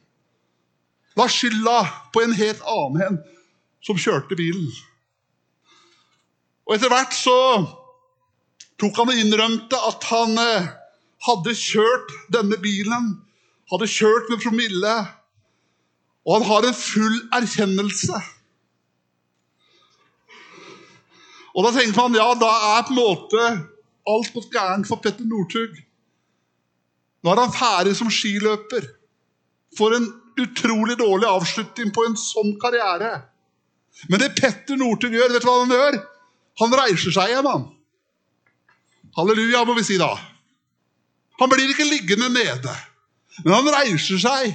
La 1.18 1.26
skylda 1.28 1.78
på 2.14 2.22
en 2.24 2.34
helt 2.38 2.62
annen 2.70 3.04
en 3.06 3.20
som 3.84 3.98
kjørte 3.98 4.36
bilen. 4.38 4.68
Og 6.68 6.76
Etter 6.76 6.92
hvert 6.92 7.16
så 7.16 7.38
tok 8.80 9.00
han 9.00 9.10
og 9.12 9.22
innrømte 9.22 9.78
at 9.88 10.04
han 10.12 10.36
eh, 10.38 10.68
hadde 11.26 11.56
kjørt 11.56 12.12
denne 12.32 12.60
bilen. 12.62 13.14
Hadde 13.72 13.90
kjørt 13.90 14.30
med 14.30 14.42
promille. 14.44 14.94
Og 16.28 16.36
han 16.36 16.46
har 16.46 16.68
en 16.68 16.76
full 16.76 17.16
erkjennelse. 17.34 18.20
Og 21.50 21.66
da 21.66 21.72
tenkte 21.74 21.98
man 21.98 22.14
ja, 22.14 22.28
da 22.38 22.50
er 22.76 22.84
på 22.86 22.94
en 22.94 23.00
måte 23.00 23.46
alt 24.10 24.34
gått 24.34 24.52
gærent 24.54 24.88
for 24.88 25.02
Petter 25.02 25.26
Northug. 25.26 25.74
Nå 27.20 27.32
er 27.32 27.42
han 27.42 27.52
ferdig 27.52 27.96
som 27.98 28.10
skiløper. 28.12 28.86
For 29.76 29.94
en 29.96 30.08
utrolig 30.40 30.96
dårlig 30.98 31.28
avslutning 31.28 31.92
på 31.94 32.06
en 32.08 32.16
sånn 32.18 32.54
karriere. 32.60 33.12
Men 34.08 34.22
det 34.22 34.32
Petter 34.38 34.78
Northug 34.80 35.12
gjør, 35.14 35.34
vet 35.34 35.44
du 35.44 35.48
hva 35.48 35.58
han 35.60 35.74
gjør? 35.74 36.00
Han 36.62 36.76
reiser 36.80 37.14
seg 37.14 37.32
igjen, 37.32 37.48
han. 37.48 37.68
Halleluja, 39.16 39.64
må 39.66 39.76
vi 39.76 39.84
si 39.86 39.98
da. 40.00 40.10
Han 41.40 41.50
blir 41.50 41.72
ikke 41.72 41.88
liggende 41.88 42.28
nede, 42.32 42.74
men 43.44 43.54
han 43.56 43.70
reiser 43.74 44.20
seg. 44.20 44.52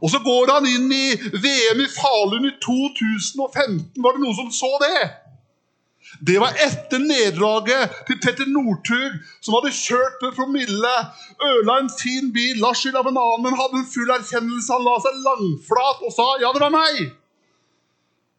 Og 0.00 0.12
så 0.12 0.20
går 0.24 0.52
han 0.54 0.68
inn 0.70 0.86
i 0.94 1.06
VM 1.34 1.82
i 1.84 1.88
Falun 1.92 2.46
i 2.48 2.54
2015. 2.62 3.82
Var 4.00 4.16
det 4.16 4.22
noen 4.22 4.36
som 4.38 4.52
så 4.54 4.70
det? 4.80 5.02
Det 6.18 6.36
var 6.42 6.56
etter 6.58 6.98
nederlaget 6.98 7.94
til 8.08 8.18
Petter 8.22 8.48
Northug, 8.50 9.18
som 9.40 9.56
hadde 9.56 9.72
kjørt 9.72 10.18
med 10.24 10.34
promille, 10.36 10.94
ødela 11.38 11.78
en 11.80 11.92
fin 12.00 12.32
bil, 12.34 12.58
la 12.60 12.72
skyld 12.74 12.98
av 12.98 13.08
en 13.08 13.20
hadde 13.20 13.80
en 13.80 13.90
full 13.94 14.10
erkjennelse. 14.16 14.72
Han 14.74 14.86
la 14.88 14.96
seg 15.04 15.20
langflat 15.26 16.02
og 16.06 16.12
sa 16.16 16.26
'ja, 16.40 16.52
det 16.52 16.64
var 16.66 16.74
meg'. 16.74 17.12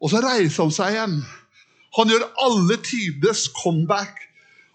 Og 0.02 0.10
så 0.10 0.22
reiser 0.22 0.64
han 0.64 0.76
seg 0.76 0.94
igjen. 0.96 1.16
Han 1.98 2.10
gjør 2.10 2.30
alle 2.46 2.78
tides 2.78 3.48
comeback. 3.64 4.28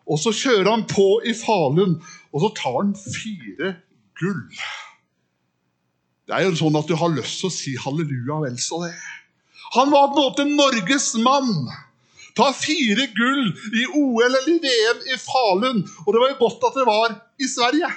Og 0.07 0.19
så 0.23 0.31
kjører 0.31 0.71
han 0.71 0.85
på 0.87 1.21
i 1.27 1.35
Falun, 1.35 1.97
og 2.33 2.41
så 2.41 2.51
tar 2.55 2.77
han 2.79 2.93
fire 2.95 3.73
gull. 4.21 4.45
Det 6.27 6.35
er 6.35 6.47
jo 6.47 6.59
sånn 6.59 6.79
at 6.79 6.87
du 6.91 6.95
har 6.99 7.15
lyst 7.15 7.41
til 7.41 7.51
å 7.51 7.55
si 7.55 7.75
halleluja, 7.79 8.39
vel 8.45 8.59
så 8.63 8.83
det. 8.85 8.95
Han 9.75 9.91
var 9.91 10.13
på 10.13 10.21
en 10.21 10.23
måte 10.23 10.47
Norges 10.47 11.13
mann. 11.23 11.51
Ta 12.37 12.51
fire 12.53 13.07
gull 13.17 13.47
i 13.81 13.87
OL 13.97 14.27
eller 14.27 14.51
i 14.53 14.59
VM 14.61 15.05
i 15.09 15.17
Falun. 15.21 15.81
Og 16.05 16.11
det 16.13 16.21
var 16.23 16.33
jo 16.33 16.41
godt 16.43 16.67
at 16.69 16.77
det 16.77 16.87
var 16.89 17.15
i 17.41 17.49
Sverige. 17.49 17.93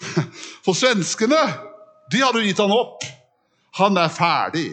For 0.64 0.76
svenskene, 0.76 1.40
de 2.12 2.22
hadde 2.24 2.40
jo 2.40 2.48
gitt 2.48 2.62
han 2.62 2.72
opp. 2.74 3.04
Han 3.80 4.00
er 4.00 4.12
ferdig. 4.12 4.70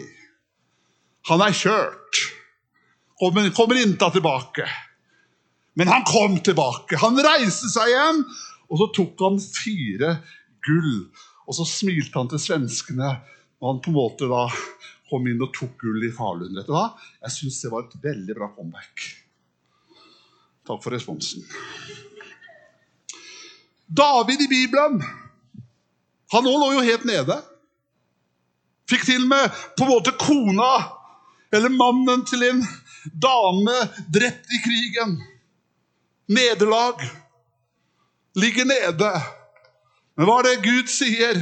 Han 1.28 1.44
er 1.44 1.54
kjørt. 1.54 2.22
Kommer, 3.20 3.50
kommer 3.54 3.80
tilbake. 4.14 4.66
Men 5.78 5.88
han 5.92 6.04
kom 6.08 6.40
tilbake. 6.42 6.98
Han 6.98 7.20
reiste 7.22 7.68
seg 7.70 7.92
igjen, 7.92 8.24
og 8.68 8.80
så 8.80 8.88
tok 8.96 9.20
han 9.22 9.36
fire 9.38 10.16
gull. 10.66 10.94
Og 11.46 11.56
så 11.56 11.66
smilte 11.68 12.16
han 12.18 12.30
til 12.32 12.42
svenskene, 12.42 13.12
og 13.60 13.68
han 13.70 13.82
på 13.84 13.92
en 13.92 13.98
måte 13.98 14.28
da 14.30 14.48
kom 15.10 15.26
inn 15.30 15.42
og 15.44 15.52
tok 15.56 15.76
gull 15.82 16.04
i 16.06 16.12
Falun. 16.14 16.54
vet 16.56 16.68
du 16.68 16.74
hva? 16.74 16.90
Jeg 17.24 17.34
syns 17.36 17.62
det 17.62 17.72
var 17.72 17.86
et 17.86 17.96
veldig 18.02 18.36
bra 18.36 18.50
comeback. 18.56 19.06
Takk 20.68 20.82
for 20.84 20.92
responsen. 20.92 21.46
David 23.88 24.44
i 24.44 24.48
Bibelen 24.50 25.00
han 26.32 26.44
nå 26.44 26.52
lå 26.60 26.72
jo 26.76 26.84
helt 26.84 27.06
nede. 27.08 27.38
Fikk 28.88 29.06
til 29.08 29.22
og 29.24 29.30
med 29.30 29.60
på 29.76 29.86
en 29.86 29.92
måte 29.94 30.12
kona 30.20 30.72
eller 31.52 31.72
mannen 31.72 32.24
til 32.28 32.44
en 32.44 32.60
dame 33.16 33.76
drept 34.12 34.52
i 34.52 34.60
krigen. 34.64 35.16
Nederlag. 36.28 37.00
Ligger 38.36 38.68
nede. 38.68 39.12
Men 40.16 40.28
hva 40.28 40.40
er 40.40 40.50
det 40.50 40.66
Gud 40.66 40.92
sier? 40.92 41.40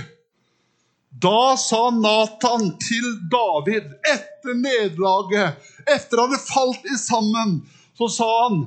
Da 1.23 1.57
sa 1.57 1.89
Natan 1.97 2.75
til 2.83 3.05
David 3.33 3.89
etter 4.05 4.57
nederlaget, 4.59 5.63
etter 5.89 6.21
han 6.21 6.35
hadde 6.35 6.43
falt 6.45 6.85
i 6.85 6.97
sammen, 7.01 7.55
så 7.97 8.09
sa 8.13 8.27
han 8.43 8.59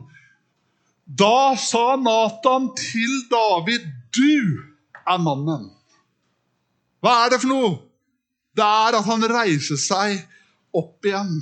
Da 1.19 1.53
sa 1.57 1.93
Natan 1.97 2.71
til 2.77 3.12
David, 3.29 3.85
'Du 4.13 4.65
er 5.05 5.19
mannen'. 5.21 5.69
Hva 7.01 7.13
er 7.25 7.29
det 7.29 7.41
for 7.41 7.53
noe? 7.53 7.69
Det 8.57 8.65
er 8.65 8.97
at 8.97 9.05
han 9.05 9.25
reiser 9.29 9.77
seg 9.77 10.17
opp 10.73 11.05
igjen. 11.05 11.38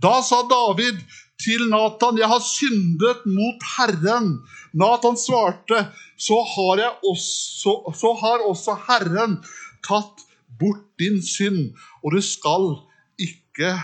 Da 0.00 0.22
sa 0.24 0.40
David 0.48 1.04
til 1.40 1.68
Natan, 1.68 2.16
'Jeg 2.16 2.28
har 2.32 2.40
syndet 2.40 3.28
mot 3.28 3.60
Herren'. 3.76 4.40
Natan 4.72 5.16
svarte, 5.16 5.84
så 6.16 6.40
har, 6.54 6.80
også, 7.04 7.92
så 7.92 8.14
har 8.22 8.48
også 8.48 8.76
Herren 8.88 9.38
tatt 9.84 10.29
bort 10.60 10.86
din 11.00 11.20
synd, 11.24 11.72
og 12.04 12.14
du 12.14 12.20
skal 12.24 12.72
ikke 13.20 13.74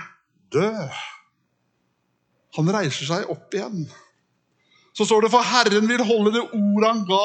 dø. 0.52 0.72
Han 2.56 2.72
reiser 2.72 3.08
seg 3.08 3.32
opp 3.32 3.54
igjen. 3.54 3.86
Så 4.96 5.04
står 5.04 5.26
det 5.26 5.30
for 5.34 5.44
Herren 5.44 5.88
vil 5.90 6.00
holde 6.08 6.30
det 6.32 6.42
ordet 6.56 6.88
han 6.88 7.02
ga 7.08 7.24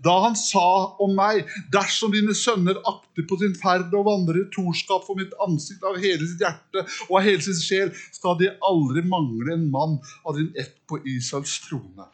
da 0.00 0.14
han 0.24 0.36
sa 0.40 0.64
om 1.04 1.12
meg, 1.18 1.44
dersom 1.72 2.14
dine 2.14 2.32
sønner 2.36 2.80
akter 2.88 3.26
på 3.28 3.36
sin 3.42 3.52
ferd 3.60 3.92
og 3.92 4.06
vandrer 4.08 4.40
i 4.40 4.46
torskap 4.54 5.04
for 5.04 5.20
mitt 5.20 5.34
ansikt 5.44 5.84
av 5.84 5.98
hele 6.00 6.24
sitt 6.24 6.40
hjerte 6.40 6.86
og 7.10 7.18
av 7.18 7.26
hele 7.26 7.44
sin 7.44 7.60
sjel, 7.60 7.92
skal 8.16 8.38
de 8.40 8.48
aldri 8.64 9.04
mangle 9.04 9.52
en 9.52 9.68
mann 9.74 9.98
av 10.24 10.38
din 10.38 10.48
ett 10.56 10.78
på 10.88 11.02
Israels 11.04 11.58
trone. 11.66 12.08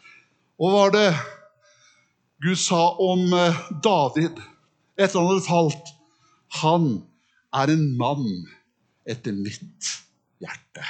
Og 0.59 0.73
hva 0.73 0.75
var 0.75 0.97
det 0.97 1.09
Gud 2.43 2.59
sa 2.59 2.83
om 3.01 3.31
eh, 3.33 3.63
David 3.85 4.43
etter 4.99 5.21
han 5.21 5.31
hadde 5.31 5.47
falt? 5.47 5.95
Han 6.63 6.89
er 7.57 7.73
en 7.73 7.85
mann 7.99 8.27
etter 9.09 9.35
mitt 9.37 9.91
hjerte. 10.43 10.85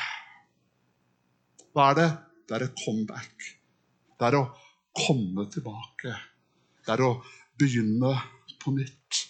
Hva 1.77 1.90
er 1.90 1.99
det? 1.99 2.11
Det 2.47 2.57
er 2.57 2.64
et 2.66 2.85
comeback. 2.85 3.49
Det 4.16 4.29
er 4.29 4.38
å 4.38 4.47
komme 4.97 5.47
tilbake. 5.53 6.14
Det 6.87 6.95
er 6.95 7.03
å 7.05 7.11
begynne 7.59 8.14
på 8.62 8.73
nytt. 8.77 9.27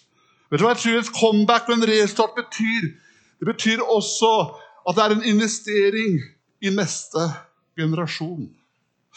Vet 0.47 0.61
du 0.61 0.63
hva 0.63 0.75
jeg 0.75 0.83
tror 0.83 1.01
et 1.01 1.15
comeback 1.17 1.67
og 1.67 1.75
en 1.75 1.89
restart 1.89 2.37
betyr? 2.37 2.93
Det 3.37 3.49
betyr 3.49 3.83
også 3.83 4.31
at 4.87 4.95
det 4.95 5.03
er 5.03 5.15
en 5.17 5.27
investering 5.33 6.21
i 6.63 6.71
neste 6.73 7.25
generasjon. 7.77 8.47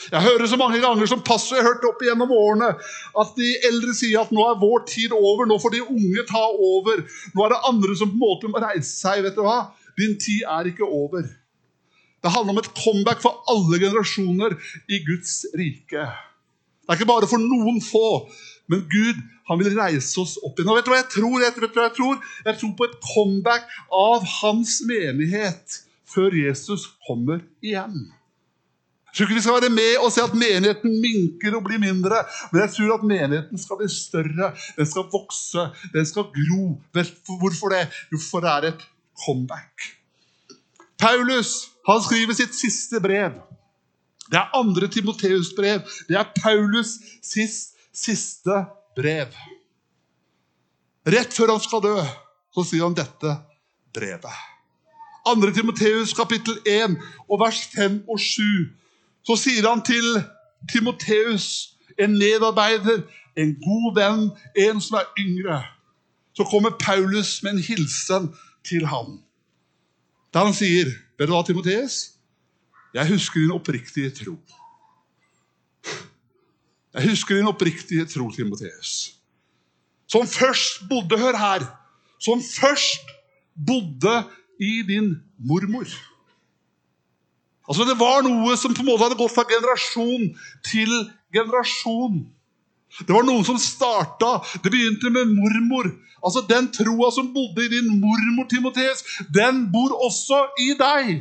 Jeg 0.08 0.24
hører 0.24 0.48
så 0.48 0.56
mange 0.56 0.80
ganger 0.80 1.08
som 1.10 1.20
passer, 1.24 1.58
jeg 1.58 1.64
har 1.64 1.74
hørt 1.74 1.84
opp 1.84 2.00
igjennom 2.02 2.30
årene, 2.32 2.70
at 3.22 3.34
de 3.36 3.50
eldre 3.68 3.92
sier 3.96 4.22
at 4.22 4.32
nå 4.32 4.46
er 4.48 4.60
vår 4.62 4.86
tid 4.88 5.12
over, 5.16 5.44
nå 5.48 5.58
får 5.60 5.74
de 5.74 5.82
unge 5.84 6.24
ta 6.30 6.44
over. 6.50 7.02
Nå 7.36 7.44
er 7.44 7.52
det 7.52 7.60
andre 7.68 7.96
som 7.98 8.12
på 8.12 8.16
en 8.16 8.24
måte 8.24 8.52
må 8.52 8.62
reise 8.64 8.94
seg. 8.94 9.20
vet 9.26 9.36
du 9.36 9.44
hva? 9.44 9.58
Din 10.00 10.16
tid 10.20 10.46
er 10.48 10.70
ikke 10.70 10.88
over. 10.88 11.28
Det 12.20 12.32
handler 12.32 12.54
om 12.54 12.62
et 12.62 12.72
comeback 12.76 13.20
for 13.24 13.44
alle 13.52 13.80
generasjoner 13.80 14.56
i 14.88 15.02
Guds 15.04 15.42
rike. 15.56 16.06
Det 16.80 16.94
er 16.94 16.98
ikke 16.98 17.12
bare 17.12 17.28
for 17.30 17.40
noen 17.40 17.78
få, 17.84 18.26
men 18.72 18.84
Gud 18.90 19.20
han 19.50 19.60
vil 19.60 19.76
reise 19.76 20.20
oss 20.22 20.36
opp 20.44 20.58
igjen. 20.58 20.70
Og 20.70 20.78
vet 20.78 20.88
du 20.88 20.92
hva 20.92 21.00
jeg 21.00 21.10
tror? 21.14 21.36
Jeg, 21.42 21.54
tror, 21.56 21.70
jeg, 21.76 21.94
tror? 21.96 22.24
jeg 22.46 22.58
tror 22.60 22.72
på 22.78 22.88
et 22.88 22.96
comeback 23.04 23.68
av 23.94 24.26
hans 24.40 24.78
menighet 24.88 25.80
før 26.10 26.34
Jesus 26.34 26.88
kommer 27.06 27.44
igjen. 27.62 28.08
Jeg 29.10 29.18
tror 29.18 29.26
ikke 29.26 29.38
vi 29.40 29.42
skal 29.42 29.56
være 29.58 29.72
med 29.74 30.04
og 30.04 30.12
se 30.14 30.22
at 30.22 30.34
menigheten 30.38 30.92
minker 31.02 31.56
og 31.58 31.64
blir 31.66 31.80
mindre. 31.82 32.22
Men 32.52 32.62
jeg 32.62 32.74
tror 32.76 32.92
at 32.94 33.06
menigheten 33.10 33.58
skal 33.58 33.80
bli 33.80 33.88
større, 33.90 34.52
den 34.76 34.86
skal 34.86 35.08
vokse, 35.10 35.64
den 35.94 36.06
skal 36.06 36.28
gro. 36.36 36.66
Hvorfor 37.42 37.74
det? 37.74 37.82
Jo, 38.12 38.20
for 38.30 38.44
det 38.44 38.52
er 38.52 38.68
et 38.70 38.84
comeback. 39.24 39.88
Paulus 41.00 41.70
han 41.88 42.02
skriver 42.04 42.36
sitt 42.38 42.54
siste 42.54 43.00
brev. 43.02 43.40
Det 44.30 44.38
er 44.38 44.54
andre 44.54 44.86
Timoteus' 44.86 45.54
brev. 45.56 45.82
Det 46.08 46.16
er 46.16 46.28
Paulus' 46.38 47.00
sist, 47.22 47.74
siste 47.92 48.62
brev. 48.96 49.34
Rett 51.06 51.34
før 51.34 51.56
han 51.56 51.62
skal 51.64 51.82
dø, 51.82 51.96
så 52.54 52.64
sier 52.68 52.86
han 52.86 52.94
dette 52.94 53.34
brevet. 53.96 54.46
2. 55.26 55.50
Timoteus 55.56 56.12
kapittel 56.16 56.60
1 56.68 56.94
og 57.26 57.40
vers 57.42 57.64
5 57.74 58.04
og 58.08 58.20
7. 58.20 58.42
Så 59.26 59.36
sier 59.36 59.68
han 59.68 59.82
til 59.84 60.22
Timoteus, 60.72 61.76
en 61.98 62.18
medarbeider, 62.18 63.02
en 63.36 63.54
god 63.60 63.94
venn, 63.96 64.30
en 64.56 64.80
som 64.80 64.98
er 65.00 65.10
yngre. 65.18 65.62
Så 66.36 66.44
kommer 66.50 66.70
Paulus 66.80 67.42
med 67.42 67.52
en 67.52 67.64
hilsen 67.64 68.30
til 68.64 68.86
ham. 68.86 69.20
Der 70.34 70.44
han 70.44 70.54
sier, 70.54 70.86
'Vet 71.18 71.28
du 71.28 71.34
hva, 71.34 71.42
Timoteus? 71.42 72.10
Jeg 72.94 73.08
husker 73.08 73.40
din 73.40 73.50
oppriktige 73.50 74.10
tro.' 74.10 74.40
Jeg 76.94 77.08
husker 77.08 77.36
din 77.36 77.46
oppriktige 77.46 78.04
tro, 78.04 78.30
Timoteus. 78.30 79.14
Som 80.08 80.26
først 80.26 80.88
bodde 80.88 81.18
Hør 81.18 81.36
her. 81.36 81.62
Som 82.20 82.42
først 82.42 83.06
bodde 83.66 84.24
i 84.60 84.82
din 84.88 85.14
mormor. 85.38 85.86
Altså 87.70 87.86
Det 87.86 87.98
var 88.00 88.24
noe 88.26 88.56
som 88.58 88.74
på 88.74 88.82
en 88.82 88.90
måte 88.90 89.06
hadde 89.06 89.18
gått 89.18 89.34
fra 89.36 89.46
generasjon 89.46 90.32
til 90.66 90.90
generasjon. 91.30 92.24
Det 93.06 93.14
var 93.14 93.22
noen 93.22 93.46
som 93.46 93.58
starta. 93.62 94.40
Det 94.64 94.72
begynte 94.72 95.12
med 95.14 95.30
mormor. 95.36 95.86
Altså 96.18 96.42
Den 96.48 96.66
troa 96.74 97.12
som 97.14 97.30
bodde 97.34 97.64
i 97.64 97.70
din 97.76 97.92
mormor, 98.00 98.48
Timoteus, 98.50 99.04
den 99.30 99.68
bor 99.72 99.94
også 100.02 100.42
i 100.58 100.72
deg. 100.80 101.12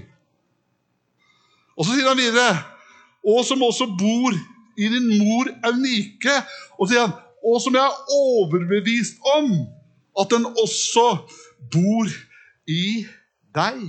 Og 1.77 1.85
så 1.85 1.93
sier 1.93 2.09
han 2.09 2.19
videre 2.19 2.57
Og 3.23 3.43
som 3.47 3.61
også 3.63 3.85
bor 3.99 4.33
i 4.79 4.87
din 4.89 5.07
mor 5.21 5.47
Eunike. 5.69 6.35
Og 6.79 6.89
sier 6.89 7.05
han, 7.05 7.13
og 7.45 7.61
som 7.61 7.75
jeg 7.75 7.83
er 7.83 8.13
overbevist 8.15 9.19
om 9.37 9.51
at 10.19 10.31
den 10.31 10.47
også 10.49 11.05
bor 11.71 12.09
i 12.67 13.05
deg. 13.55 13.83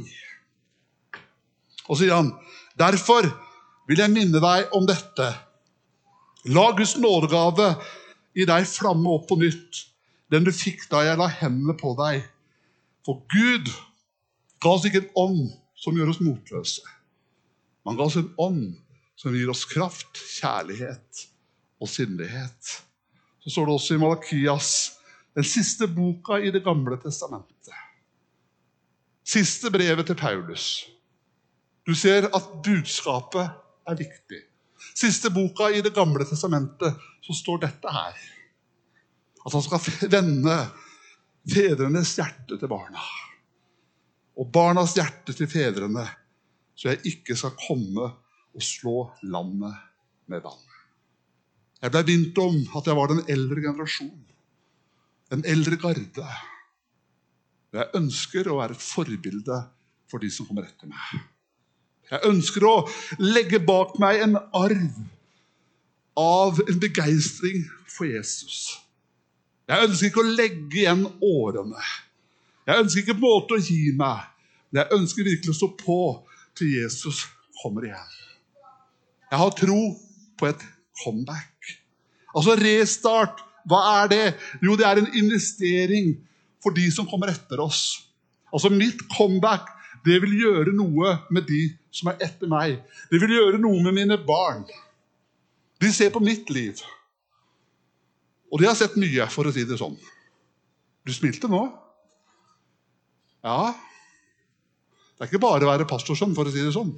Og 1.88 1.96
så 1.96 2.02
sier 2.02 2.16
han, 2.16 2.32
derfor 2.78 3.28
vil 3.88 4.02
jeg 4.02 4.12
minne 4.12 4.42
deg 4.42 4.74
om 4.76 4.86
dette. 4.88 5.30
La 6.50 6.70
Guds 6.76 6.96
nådegave 7.00 7.72
i 8.38 8.46
deg 8.48 8.68
flamme 8.70 9.16
opp 9.16 9.26
på 9.30 9.38
nytt, 9.40 9.86
den 10.30 10.46
du 10.46 10.52
fikk 10.54 10.86
da 10.92 11.02
jeg 11.04 11.18
la 11.18 11.26
hendene 11.40 11.74
på 11.78 11.92
deg. 11.98 12.22
For 13.06 13.24
Gud 13.32 13.70
ga 14.62 14.76
oss 14.76 14.86
ikke 14.86 15.02
en 15.02 15.10
ånd 15.18 15.42
som 15.80 15.96
gjør 15.96 16.12
oss 16.12 16.22
motløse. 16.22 16.84
Man 17.86 17.96
ga 17.98 18.06
oss 18.06 18.18
en 18.20 18.30
ånd 18.40 18.64
som 19.20 19.34
gir 19.36 19.50
oss 19.52 19.66
kraft, 19.68 20.20
kjærlighet 20.38 21.26
og 21.80 21.88
sinnlighet. 21.90 22.76
Så 23.40 23.52
står 23.52 23.68
det 23.68 23.74
også 23.74 23.96
i 23.96 24.00
Malakias, 24.00 24.70
den 25.36 25.46
siste 25.46 25.88
boka 25.88 26.38
i 26.40 26.52
Det 26.52 26.62
gamle 26.64 26.98
testamentet. 27.00 27.74
Siste 29.24 29.70
brevet 29.70 30.06
til 30.06 30.18
Paulus. 30.18 30.86
Du 31.90 31.94
ser 31.98 32.28
at 32.30 32.44
budskapet 32.62 33.48
er 33.90 33.96
viktig. 33.98 34.38
Siste 34.94 35.32
boka 35.34 35.66
i 35.74 35.80
Det 35.82 35.90
gamle 35.90 36.22
testamentet 36.22 37.00
så 37.26 37.34
står 37.34 37.64
dette 37.64 37.90
her. 37.90 38.20
At 39.42 39.56
han 39.56 39.64
skal 39.64 40.12
vende 40.12 40.54
fedrenes 41.50 42.12
hjerte 42.14 42.60
til 42.60 42.70
barna. 42.70 43.02
Og 44.38 44.52
barnas 44.54 44.94
hjerte 44.94 45.34
til 45.34 45.50
fedrene, 45.50 46.04
så 46.78 46.92
jeg 46.92 47.02
ikke 47.10 47.34
skal 47.40 47.56
komme 47.58 48.06
og 48.06 48.62
slå 48.62 48.94
landet 49.32 49.74
med 50.30 50.46
vann. 50.46 50.62
Jeg 51.82 51.90
ble 51.96 52.04
minnet 52.06 52.40
om 52.44 52.62
at 52.78 52.86
jeg 52.86 52.98
var 53.00 53.10
den 53.10 53.24
eldre 53.34 53.66
generasjon. 53.66 54.14
Den 55.34 55.42
eldre 55.42 55.80
garde. 55.80 56.30
Jeg 57.74 57.92
ønsker 57.98 58.46
å 58.46 58.62
være 58.62 58.78
et 58.78 58.88
forbilde 58.92 59.60
for 60.06 60.22
de 60.22 60.30
som 60.30 60.46
kommer 60.46 60.70
etter 60.70 60.86
meg. 60.86 61.20
Jeg 62.10 62.26
ønsker 62.26 62.66
å 62.66 62.74
legge 63.22 63.60
bak 63.62 63.94
meg 64.02 64.24
en 64.24 64.36
arv 64.36 65.00
av 66.18 66.58
en 66.66 66.80
begeistring 66.82 67.62
for 67.86 68.08
Jesus. 68.10 68.80
Jeg 69.70 69.86
ønsker 69.86 70.10
ikke 70.10 70.24
å 70.24 70.32
legge 70.34 70.80
igjen 70.82 71.04
årene. 71.22 71.84
Jeg 72.66 72.82
ønsker 72.82 73.04
ikke 73.04 73.14
på 73.14 73.22
en 73.22 73.36
måte 73.36 73.56
å 73.56 73.62
gi 73.62 73.92
meg, 73.98 74.26
men 74.70 74.82
jeg 74.82 74.98
ønsker 74.98 75.28
virkelig 75.28 75.54
å 75.54 75.58
stå 75.60 75.70
på 75.78 76.00
til 76.58 76.74
Jesus 76.80 77.22
kommer 77.62 77.86
igjen. 77.86 78.16
Jeg 79.30 79.38
har 79.38 79.54
tro 79.54 79.80
på 80.38 80.48
et 80.50 80.64
comeback. 81.04 81.76
Altså 82.34 82.56
restart. 82.58 83.46
Hva 83.68 83.80
er 84.00 84.10
det? 84.10 84.24
Jo, 84.64 84.74
det 84.78 84.86
er 84.88 84.98
en 84.98 85.10
investering 85.20 86.14
for 86.64 86.74
de 86.74 86.86
som 86.90 87.06
kommer 87.06 87.30
etter 87.30 87.60
oss. 87.62 88.00
Altså 88.50 88.72
Mitt 88.72 89.04
comeback 89.12 89.68
det 90.06 90.16
vil 90.24 90.32
gjøre 90.40 90.72
noe 90.74 91.12
med 91.30 91.46
de 91.46 91.66
som 91.94 92.12
er 92.12 92.22
etter 92.24 92.50
meg. 92.50 92.78
Det 93.10 93.20
vil 93.22 93.36
gjøre 93.36 93.60
noe 93.62 93.82
med 93.84 93.96
mine 93.96 94.18
barn. 94.26 94.64
De 95.80 95.90
ser 95.92 96.12
på 96.14 96.22
mitt 96.22 96.50
liv. 96.52 96.80
Og 98.50 98.60
de 98.60 98.66
har 98.68 98.76
sett 98.78 98.98
mye, 99.00 99.26
for 99.30 99.46
å 99.46 99.54
si 99.54 99.64
det 99.66 99.78
sånn. 99.80 99.96
Du 101.06 101.12
smilte 101.14 101.48
nå? 101.50 101.62
Ja. 103.46 103.72
Det 105.16 105.24
er 105.24 105.30
ikke 105.30 105.42
bare 105.42 105.66
å 105.66 105.70
være 105.70 105.88
pastorsønn, 105.88 106.34
for 106.36 106.48
å 106.48 106.52
si 106.52 106.62
det 106.62 106.74
sånn. 106.74 106.92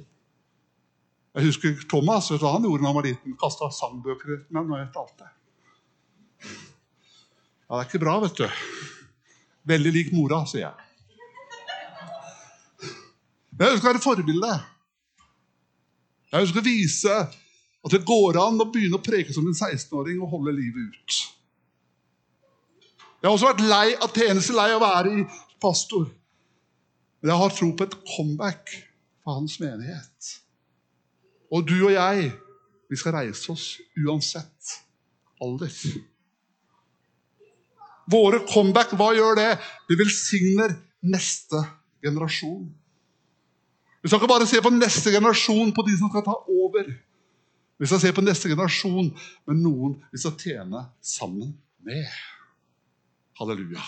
Jeg 1.33 1.47
husker 1.47 1.85
Thomas 1.89 2.29
vet 2.29 2.41
du 2.41 2.45
hva 2.45 2.55
han 2.57 2.65
gjorde 2.67 2.83
da 2.83 2.89
han 2.91 2.97
var 2.99 3.07
liten. 3.07 3.37
Kasta 3.41 3.69
sangbøker 3.73 4.35
etter 4.35 4.53
meg 4.53 4.67
når 4.69 4.83
jeg 4.83 4.91
talte. 4.93 5.29
Ja, 6.43 7.77
det 7.77 7.79
er 7.79 7.87
ikke 7.87 8.03
bra, 8.03 8.19
vet 8.21 8.37
du. 8.37 8.45
Veldig 9.71 9.93
lik 9.95 10.11
mora, 10.13 10.43
sier 10.49 10.67
jeg. 10.67 10.75
Men 13.53 13.65
jeg 13.65 13.77
ønsker 13.77 13.87
å 13.87 13.91
være 13.93 14.03
forbilde. 14.03 14.53
Jeg 16.33 16.47
ønsker 16.47 16.63
å 16.63 16.65
vise 16.65 17.15
at 17.83 17.93
det 17.93 18.05
går 18.07 18.39
an 18.41 18.61
å 18.63 18.65
begynne 18.73 18.97
å 18.97 19.05
preke 19.05 19.35
som 19.35 19.45
en 19.45 19.53
16-åring 19.53 20.17
og 20.23 20.31
holde 20.31 20.55
livet 20.57 20.89
ut. 20.89 21.17
Jeg 23.21 23.29
har 23.29 23.35
også 23.35 23.51
vært 23.51 23.61
lei 23.69 23.93
av 23.93 24.09
tjeneste, 24.17 24.55
lei 24.57 24.71
av 24.73 24.81
å 24.81 24.83
være 24.83 25.11
i 25.13 25.25
pastor. 25.61 26.07
Men 27.21 27.31
jeg 27.31 27.41
har 27.43 27.53
tro 27.55 27.69
på 27.77 27.85
et 27.85 27.93
comeback 28.15 28.73
for 29.21 29.37
hans 29.37 29.59
menighet. 29.61 30.31
Og 31.53 31.67
du 31.69 31.77
og 31.85 31.93
jeg, 31.93 32.31
vi 32.89 32.99
skal 32.99 33.15
reise 33.19 33.53
oss 33.53 33.67
uansett 34.01 34.73
alder. 35.43 35.77
Våre 38.09 38.41
comeback, 38.49 38.97
hva 38.97 39.13
gjør 39.15 39.37
det? 39.37 39.51
Det 39.87 39.99
velsigner 40.01 40.73
neste 41.05 41.61
generasjon. 42.03 42.65
Vi 44.03 44.11
skal 44.11 44.19
ikke 44.19 44.33
bare 44.33 44.47
se 44.49 44.59
på 44.59 44.71
neste 44.75 45.13
generasjon, 45.15 45.71
på 45.71 45.85
de 45.87 45.93
som 45.95 46.09
skal 46.11 46.25
ta 46.25 46.35
over. 46.51 46.89
Vi 47.79 47.87
skal 47.87 48.01
se 48.03 48.11
på 48.15 48.23
neste 48.23 48.51
generasjon 48.51 49.13
med 49.47 49.61
noen 49.63 49.93
vi 50.11 50.19
skal 50.19 50.35
tjene 50.39 50.81
sammen 50.99 51.53
med. 51.87 52.09
Halleluja. 53.39 53.83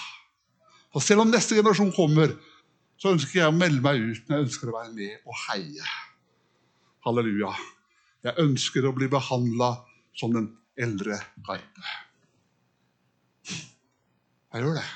Og 0.96 1.04
Selv 1.04 1.26
om 1.26 1.34
neste 1.34 1.58
generasjon 1.58 1.92
kommer, 1.96 2.32
så 2.96 3.12
ønsker 3.12 3.42
jeg 3.42 3.52
å 3.52 3.56
melde 3.56 3.84
meg 3.84 4.00
ut, 4.00 4.22
men 4.24 4.38
jeg 4.38 4.46
ønsker 4.48 4.72
å 4.72 4.78
være 4.78 4.94
med 4.96 5.28
og 5.28 5.42
heie. 5.50 5.90
Halleluja. 7.04 7.52
Jeg 8.24 8.40
ønsker 8.46 8.88
å 8.88 8.94
bli 8.96 9.12
behandla 9.12 9.74
som 10.16 10.32
den 10.34 10.48
eldre 10.80 11.20
garde. 11.44 11.92
Jeg 13.52 14.64
gjør 14.64 14.80
det. 14.80 14.88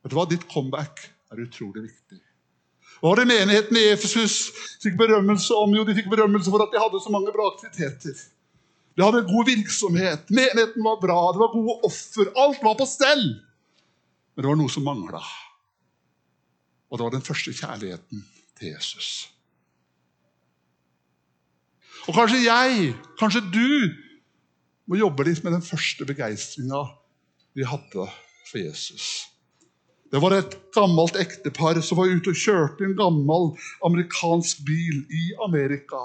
Vet 0.00 0.12
du 0.12 0.16
hva? 0.16 0.26
Ditt 0.32 0.48
comeback 0.48 1.04
er 1.30 1.44
utrolig 1.44 1.84
viktig. 1.90 2.22
Hva 3.00 3.14
var 3.14 3.22
det 3.22 3.30
menigheten 3.30 3.78
i 3.80 3.86
Efesus 3.94 4.50
fikk 4.82 4.98
berømmelse 5.00 5.56
om? 5.56 5.72
Jo, 5.72 5.86
de 5.88 5.96
fikk 5.96 6.10
berømmelse 6.12 6.52
for 6.52 6.64
at 6.64 6.74
de 6.74 6.82
hadde 6.82 7.00
så 7.00 7.12
mange 7.12 7.32
bra 7.32 7.46
aktiviteter. 7.48 8.18
De 8.96 9.06
hadde 9.06 9.22
god 9.24 9.48
virksomhet. 9.48 10.28
Menigheten 10.28 10.84
var 10.84 10.98
bra. 11.00 11.20
Det 11.32 11.40
var 11.40 11.54
gode 11.54 11.78
offer. 11.88 12.28
Alt 12.36 12.60
var 12.64 12.76
på 12.76 12.88
stell. 12.88 13.24
Men 14.34 14.44
det 14.44 14.50
var 14.50 14.60
noe 14.60 14.72
som 14.72 14.84
mangla. 14.84 15.22
Og 16.90 16.98
det 16.98 17.06
var 17.06 17.14
den 17.14 17.24
første 17.24 17.54
kjærligheten 17.56 18.24
til 18.58 18.74
Jesus. 18.74 19.30
Og 22.08 22.16
kanskje 22.16 22.42
jeg, 22.44 22.92
kanskje 23.20 23.44
du, 23.48 23.96
må 24.90 24.98
jobbe 24.98 25.24
litt 25.28 25.44
med 25.46 25.54
den 25.54 25.64
første 25.64 26.04
begeistringa 26.04 26.82
vi 27.56 27.64
hadde 27.64 28.06
for 28.50 28.58
Jesus. 28.58 29.30
Det 30.10 30.18
var 30.18 30.34
et 30.34 30.56
gammelt 30.74 31.14
ektepar 31.22 31.78
som 31.86 32.00
var 32.00 32.10
ute 32.10 32.32
og 32.32 32.38
kjørte 32.38 32.82
en 32.82 32.96
gammel 32.98 33.52
amerikansk 33.86 34.64
bil 34.66 35.04
i 35.06 35.28
Amerika. 35.46 36.02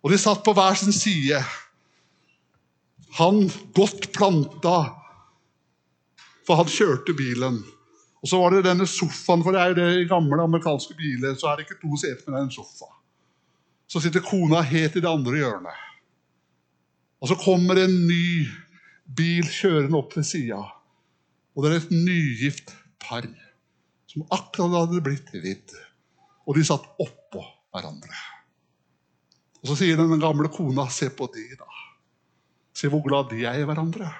Og 0.00 0.12
de 0.12 0.18
satt 0.20 0.40
på 0.46 0.54
hver 0.56 0.78
sin 0.80 0.94
side. 0.96 1.42
Han 3.18 3.42
godt 3.76 4.08
planta, 4.16 4.78
for 6.48 6.62
han 6.62 6.72
kjørte 6.72 7.12
bilen. 7.16 7.58
Og 8.24 8.30
så 8.30 8.40
var 8.40 8.54
det 8.54 8.64
denne 8.64 8.86
sofaen, 8.88 9.44
for 9.44 9.52
det 9.52 9.60
er 9.60 9.72
jo 9.72 9.76
det 9.76 9.88
i 10.00 10.08
gamle 10.08 10.40
amerikanske 10.46 10.96
biler 10.96 11.36
så 11.36 11.50
er 11.50 11.58
det 11.58 11.66
ikke 11.66 11.82
to 11.82 12.00
seter, 12.00 12.22
men 12.24 12.38
det 12.38 12.40
er 12.40 12.48
en 12.48 12.56
sofa. 12.56 12.88
Så 13.86 14.00
sitter 14.02 14.24
kona 14.24 14.64
helt 14.66 14.96
i 14.96 15.04
det 15.04 15.10
andre 15.10 15.36
hjørnet. 15.36 15.84
Og 17.20 17.28
så 17.28 17.36
kommer 17.44 17.78
en 17.80 18.00
ny 18.08 18.48
bil 19.16 19.44
kjørende 19.52 20.00
opp 20.00 20.16
til 20.16 20.24
sida. 20.26 20.62
Og 21.54 21.64
det 21.64 21.70
er 21.70 21.78
et 21.84 21.94
nygift 21.94 22.72
par 23.06 23.26
som 24.06 24.26
akkurat 24.30 24.80
hadde 24.82 25.02
blitt 25.04 25.30
vidd. 25.34 25.74
Og 26.46 26.56
de 26.56 26.64
satt 26.66 26.86
oppå 27.02 27.42
hverandre. 27.74 28.14
Og 29.62 29.70
Så 29.70 29.76
sier 29.80 29.96
den 29.98 30.20
gamle 30.20 30.48
kona, 30.48 30.86
'Se 30.88 31.10
på 31.10 31.26
de, 31.34 31.56
da. 31.56 31.66
Se 32.74 32.88
hvor 32.88 33.02
glad 33.02 33.30
de 33.30 33.44
er 33.44 33.60
i 33.60 33.64
hverandre.' 33.64 34.14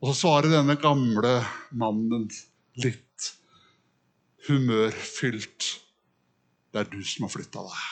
Og 0.00 0.08
så 0.08 0.14
svarer 0.20 0.48
denne 0.50 0.76
gamle 0.80 1.44
mannen 1.70 2.30
litt 2.76 3.36
humørfylt, 4.48 5.80
'Det 6.72 6.80
er 6.80 6.84
du 6.90 7.04
som 7.04 7.24
har 7.24 7.30
flytta 7.30 7.60
deg.' 7.68 7.88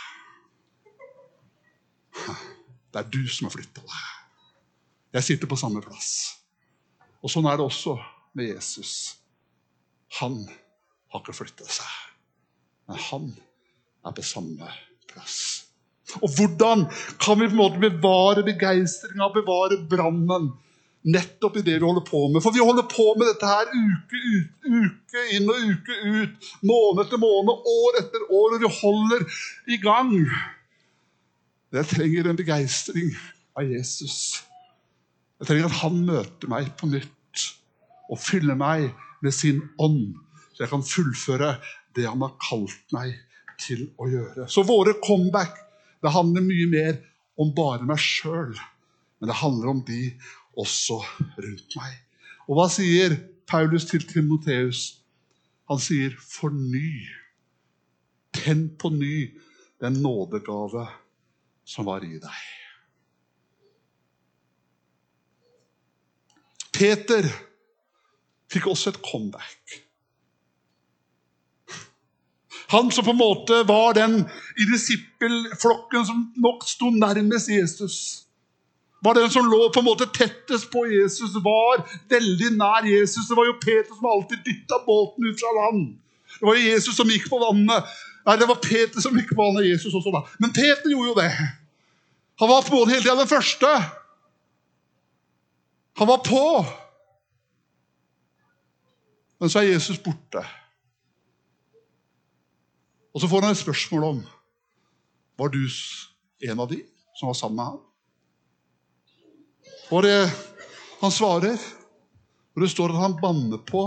Det 2.93 2.99
er 2.99 3.09
du 3.13 3.29
som 3.29 3.45
har 3.47 3.53
flytta 3.53 3.81
deg. 3.81 4.05
Jeg 5.13 5.23
sitter 5.23 5.47
på 5.47 5.57
samme 5.57 5.83
plass. 5.85 6.41
Og 7.23 7.31
sånn 7.31 7.47
er 7.47 7.57
det 7.59 7.65
også 7.67 7.99
med 8.35 8.49
Jesus. 8.55 9.19
Han 10.21 10.41
har 11.13 11.23
ikke 11.23 11.37
flytta 11.37 11.67
seg, 11.69 11.97
men 12.89 13.01
han 13.09 13.31
er 14.09 14.15
på 14.17 14.25
samme 14.25 14.71
plass. 15.11 15.39
Og 16.23 16.31
hvordan 16.39 16.87
kan 17.21 17.37
vi 17.41 17.49
på 17.51 17.53
en 17.53 17.61
måte 17.61 17.83
bevare 17.83 18.45
begeistringa, 18.47 19.29
bevare 19.35 19.81
brannen? 19.91 20.53
Nettopp 21.09 21.61
i 21.61 21.63
det 21.65 21.77
vi 21.79 21.87
holder 21.87 22.05
på 22.05 22.25
med. 22.29 22.43
For 22.43 22.53
vi 22.53 22.65
holder 22.65 22.85
på 22.91 23.05
med 23.17 23.29
dette 23.31 23.49
her 23.49 23.69
uke 23.71 24.19
ut, 24.19 24.67
uke 24.67 25.25
inn 25.37 25.47
og 25.49 25.69
uke 25.71 25.99
ut. 26.05 26.49
Måned 26.67 27.05
etter 27.05 27.21
måned, 27.23 27.69
år 27.71 28.01
etter 28.03 28.25
år, 28.27 28.57
og 28.57 28.65
vi 28.65 28.73
holder 28.81 29.25
i 29.71 29.79
gang. 29.85 30.11
Jeg 31.79 31.91
trenger 31.93 32.29
en 32.29 32.41
begeistring 32.41 33.13
av 33.57 33.69
Jesus. 33.69 34.19
Jeg 35.39 35.49
trenger 35.49 35.69
at 35.71 35.81
han 35.85 36.03
møter 36.09 36.51
meg 36.51 36.73
på 36.81 36.91
nytt 36.91 37.45
og 38.09 38.21
fyller 38.21 38.59
meg 38.59 38.89
med 39.25 39.35
sin 39.35 39.63
ånd, 39.79 40.17
så 40.53 40.65
jeg 40.65 40.73
kan 40.73 40.85
fullføre 40.87 41.55
det 41.97 42.07
han 42.07 42.23
har 42.23 42.37
kalt 42.43 42.95
meg 42.95 43.15
til 43.59 43.89
å 43.99 44.09
gjøre. 44.11 44.47
Så 44.51 44.65
våre 44.67 44.97
comeback 45.03 45.57
det 46.03 46.15
handler 46.15 46.45
mye 46.47 46.69
mer 46.71 47.01
om 47.39 47.51
bare 47.55 47.87
meg 47.87 48.01
sjøl, 48.03 48.55
men 49.19 49.31
det 49.31 49.41
handler 49.41 49.73
om 49.73 49.83
de 49.87 50.03
også 50.59 51.01
rundt 51.39 51.79
meg. 51.79 51.97
Og 52.49 52.59
hva 52.59 52.69
sier 52.73 53.17
Paulus 53.49 53.87
til 53.91 54.05
Timoteus? 54.07 55.01
Han 55.69 55.81
sier 55.83 56.15
'forny'. 56.17 57.09
Tenn 58.33 58.69
på 58.79 58.91
ny 58.95 59.35
den 59.81 59.99
nådegave 60.03 60.87
som 61.65 61.85
var 61.85 62.05
i 62.05 62.19
deg. 62.23 62.45
Peter 66.73 67.27
fikk 68.53 68.67
også 68.67 68.95
et 68.95 69.03
comeback. 69.05 69.79
Han 72.69 72.91
som 72.93 73.05
på 73.05 73.15
en 73.15 73.21
måte 73.21 73.63
var 73.69 73.95
den 73.97 74.19
i 74.61 74.65
disippelflokken 74.69 76.05
som 76.05 76.25
nok 76.37 76.67
sto 76.69 76.91
nærmest 76.93 77.49
Jesus. 77.49 77.95
Var 79.05 79.15
den 79.17 79.31
som 79.31 79.47
lå 79.47 79.71
på 79.73 79.81
en 79.81 79.87
måte 79.87 80.09
tettest 80.13 80.69
på 80.73 80.83
Jesus, 80.91 81.37
var 81.45 81.85
veldig 82.11 82.51
nær 82.59 82.85
Jesus. 82.85 83.29
Det 83.29 83.37
var 83.39 83.47
jo 83.49 83.61
Peter 83.63 83.95
som 83.95 84.11
alltid 84.11 84.43
dytta 84.45 84.83
båten 84.85 85.31
ut 85.31 85.41
fra 85.41 85.55
land. 85.61 85.95
Det 86.35 86.45
var 86.45 86.59
jo 86.59 86.67
Jesus 86.75 86.97
som 86.97 87.09
gikk 87.09 87.29
på 87.31 87.39
vannet. 87.41 87.95
Nei, 88.27 88.37
det 88.37 88.49
var 88.51 88.61
Peter 88.61 89.01
som 89.01 89.17
gikk 89.17 89.31
på 89.33 89.41
vannet, 89.41 89.71
Jesus 89.71 89.95
også 89.95 90.13
da. 90.13 90.25
Men 90.43 90.53
Peter 90.53 90.91
gjorde 90.93 91.13
jo 91.15 91.17
det. 91.23 91.31
Han 92.43 92.53
var 92.53 92.67
på 92.67 92.75
båten 92.75 92.93
hele 92.93 93.07
tida 93.07 93.17
den 93.17 93.31
første. 93.31 93.71
Han 96.03 96.11
var 96.11 96.21
på. 96.27 96.45
Men 99.39 99.51
så 99.51 99.63
er 99.63 99.73
Jesus 99.73 100.01
borte. 100.03 100.43
Og 103.15 103.23
så 103.23 103.29
får 103.31 103.47
han 103.47 103.55
et 103.55 103.61
spørsmål 103.63 104.05
om 104.05 104.19
var 105.39 105.53
du 105.55 105.61
en 106.51 106.61
av 106.61 106.69
de 106.71 106.83
som 107.15 107.31
var 107.31 107.39
sammen 107.39 107.57
med 107.57 107.65
ham. 107.65 107.79
Og 109.95 110.03
det, 110.05 110.17
han 111.01 111.15
svarer, 111.15 111.57
og 112.55 112.63
det 112.63 112.71
står 112.71 112.93
at 112.93 113.03
han 113.03 113.17
banner 113.23 113.63
på 113.67 113.87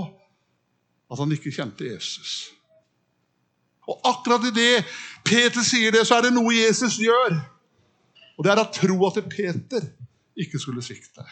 at 1.11 1.19
han 1.19 1.31
ikke 1.35 1.51
kjente 1.51 1.85
Jesus. 1.85 2.49
Og 3.87 3.99
akkurat 4.07 4.45
idet 4.47 4.87
Peter 5.25 5.63
sier 5.65 5.91
det, 5.91 6.05
så 6.07 6.17
er 6.17 6.27
det 6.27 6.35
noe 6.35 6.53
Jesus 6.55 6.99
gjør. 7.01 7.35
Og 8.37 8.45
det 8.45 8.53
er 8.53 8.61
å 8.63 8.69
tro 8.73 8.97
at 9.09 9.19
Peter 9.29 9.89
ikke 10.39 10.59
skulle 10.61 10.83
svikte. 10.85 11.25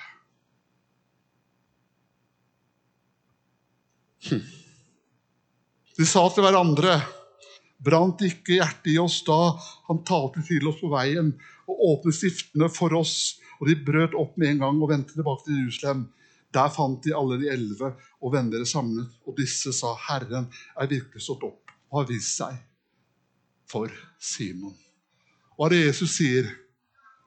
De 5.97 6.05
sa 6.07 6.25
til 6.33 6.43
hverandre 6.43 6.97
Brant 7.79 8.19
ikke 8.27 8.57
hjertet 8.57 8.91
i 8.91 8.97
oss 8.99 9.21
da 9.23 9.37
han 9.87 10.01
talte 10.07 10.43
til 10.43 10.67
oss 10.67 10.81
på 10.81 10.89
veien 10.91 11.31
og 11.69 11.83
åpnet 11.93 12.17
stiftene 12.17 12.67
for 12.73 12.95
oss? 12.97 13.39
Og 13.59 13.69
de 13.69 13.75
brøt 13.87 14.15
opp 14.19 14.35
med 14.39 14.53
en 14.53 14.63
gang 14.65 14.81
og 14.83 14.91
vendte 14.91 15.15
tilbake 15.15 15.45
til 15.45 15.61
Jerusalem. 15.61 16.05
Der 16.55 16.71
fant 16.75 17.03
de 17.05 17.15
alle 17.15 17.37
de 17.39 17.49
elleve 17.51 17.93
og 18.19 18.33
vennene 18.33 18.67
samlet, 18.67 19.07
og 19.27 19.35
disse 19.37 19.71
sa, 19.75 19.93
Herren 20.09 20.47
er 20.75 20.91
virkelig 20.91 21.23
stått 21.23 21.45
opp 21.47 21.75
og 21.91 22.01
har 22.01 22.09
vist 22.09 22.39
seg 22.39 22.57
for 23.69 23.91
Simon. 24.19 24.75
Og 25.59 25.71
det 25.71 25.83
Jesus 25.85 26.15
sier? 26.17 26.49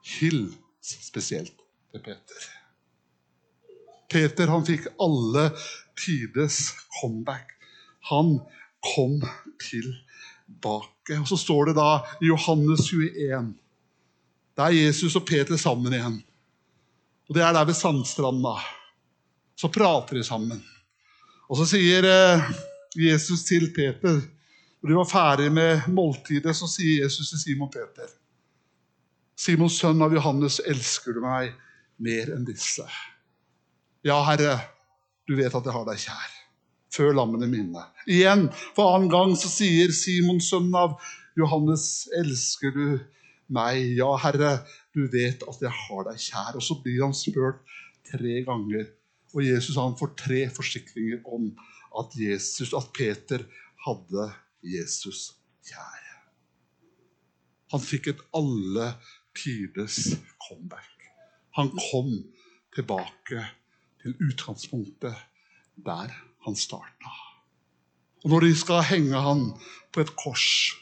Hils 0.03 0.57
spesielt 0.83 1.55
til 1.93 2.01
Peter. 2.03 2.47
Peter 4.11 4.51
han 4.51 4.65
fikk 4.67 4.89
alle 5.01 5.47
tides 5.99 6.73
comeback. 6.99 7.53
Han 8.09 8.39
kom 8.95 9.21
tilbake. 9.69 11.19
Og 11.19 11.27
Så 11.27 11.37
står 11.37 11.71
det 11.71 11.75
da 11.79 12.03
i 12.21 12.31
Johannes 12.31 12.87
21. 12.91 13.53
Det 14.53 14.65
er 14.65 14.77
Jesus 14.77 15.15
og 15.15 15.25
Peter 15.25 15.57
sammen 15.57 15.93
igjen. 15.93 16.19
Og 17.29 17.35
Det 17.35 17.43
er 17.43 17.53
der 17.53 17.65
ved 17.65 17.73
sandstranda. 17.73 18.57
Så 19.55 19.67
prater 19.67 20.17
de 20.17 20.23
sammen. 20.23 20.63
Og 21.49 21.57
så 21.57 21.65
sier 21.75 22.05
eh, 22.07 22.51
Jesus 22.97 23.43
til 23.43 23.69
Peter 23.75 24.21
Når 24.81 24.89
de 24.89 24.95
var 24.95 25.07
ferdig 25.07 25.51
med 25.51 25.87
måltidet, 25.87 26.55
så 26.55 26.67
sier 26.67 27.03
Jesus 27.03 27.29
til 27.29 27.39
Simon 27.39 27.69
Peter 27.71 28.09
Simons 29.39 29.77
sønn 29.79 30.01
av 30.03 30.13
Johannes, 30.13 30.59
elsker 30.59 31.15
du 31.15 31.21
meg 31.23 31.53
mer 32.03 32.29
enn 32.35 32.45
disse? 32.45 32.85
Ja, 34.05 34.19
Herre, 34.27 34.59
du 35.27 35.35
vet 35.39 35.53
at 35.55 35.67
jeg 35.67 35.75
har 35.75 35.85
deg 35.87 36.01
kjær 36.03 36.39
før 36.93 37.15
lammene 37.17 37.49
mine. 37.49 37.83
Igjen, 38.09 38.47
for 38.75 38.93
annen 38.93 39.09
gang, 39.11 39.33
så 39.39 39.49
sier 39.49 39.93
Simon, 39.95 40.41
sønnen 40.43 40.75
av 40.77 40.99
Johannes, 41.39 42.05
elsker 42.19 42.75
du 42.75 42.85
meg? 43.53 43.79
Ja, 43.97 44.11
Herre, 44.21 44.59
du 44.93 45.07
vet 45.11 45.45
at 45.49 45.63
jeg 45.63 45.73
har 45.73 46.05
deg 46.09 46.21
kjær. 46.21 46.59
Og 46.59 46.65
så 46.65 46.77
blir 46.83 47.01
han 47.05 47.15
spurt 47.17 47.63
tre 48.11 48.43
ganger. 48.45 48.91
Og 49.33 49.41
Jesus 49.45 49.79
han 49.81 49.97
får 49.97 50.13
tre 50.19 50.43
forsikringer 50.53 51.23
om 51.25 51.49
at, 51.99 52.13
Jesus, 52.17 52.73
at 52.77 52.91
Peter 52.93 53.45
hadde 53.87 54.29
Jesus 54.61 55.31
kjær. 55.65 56.09
Han 57.73 57.81
fikk 57.81 58.11
et 58.11 58.21
alle 58.37 58.91
tiders 59.33 60.13
comeback. 60.45 61.09
Han 61.57 61.71
kom 61.89 62.13
tilbake 62.73 63.41
til 64.03 64.15
utgangspunktet 64.19 65.15
der 65.85 66.11
han 66.45 66.55
starta. 66.59 67.11
Og 68.23 68.31
når 68.31 68.45
de 68.45 68.55
skal 68.55 68.85
henge 68.87 69.19
han 69.19 69.49
på 69.91 70.03
et 70.03 70.15
kors 70.19 70.79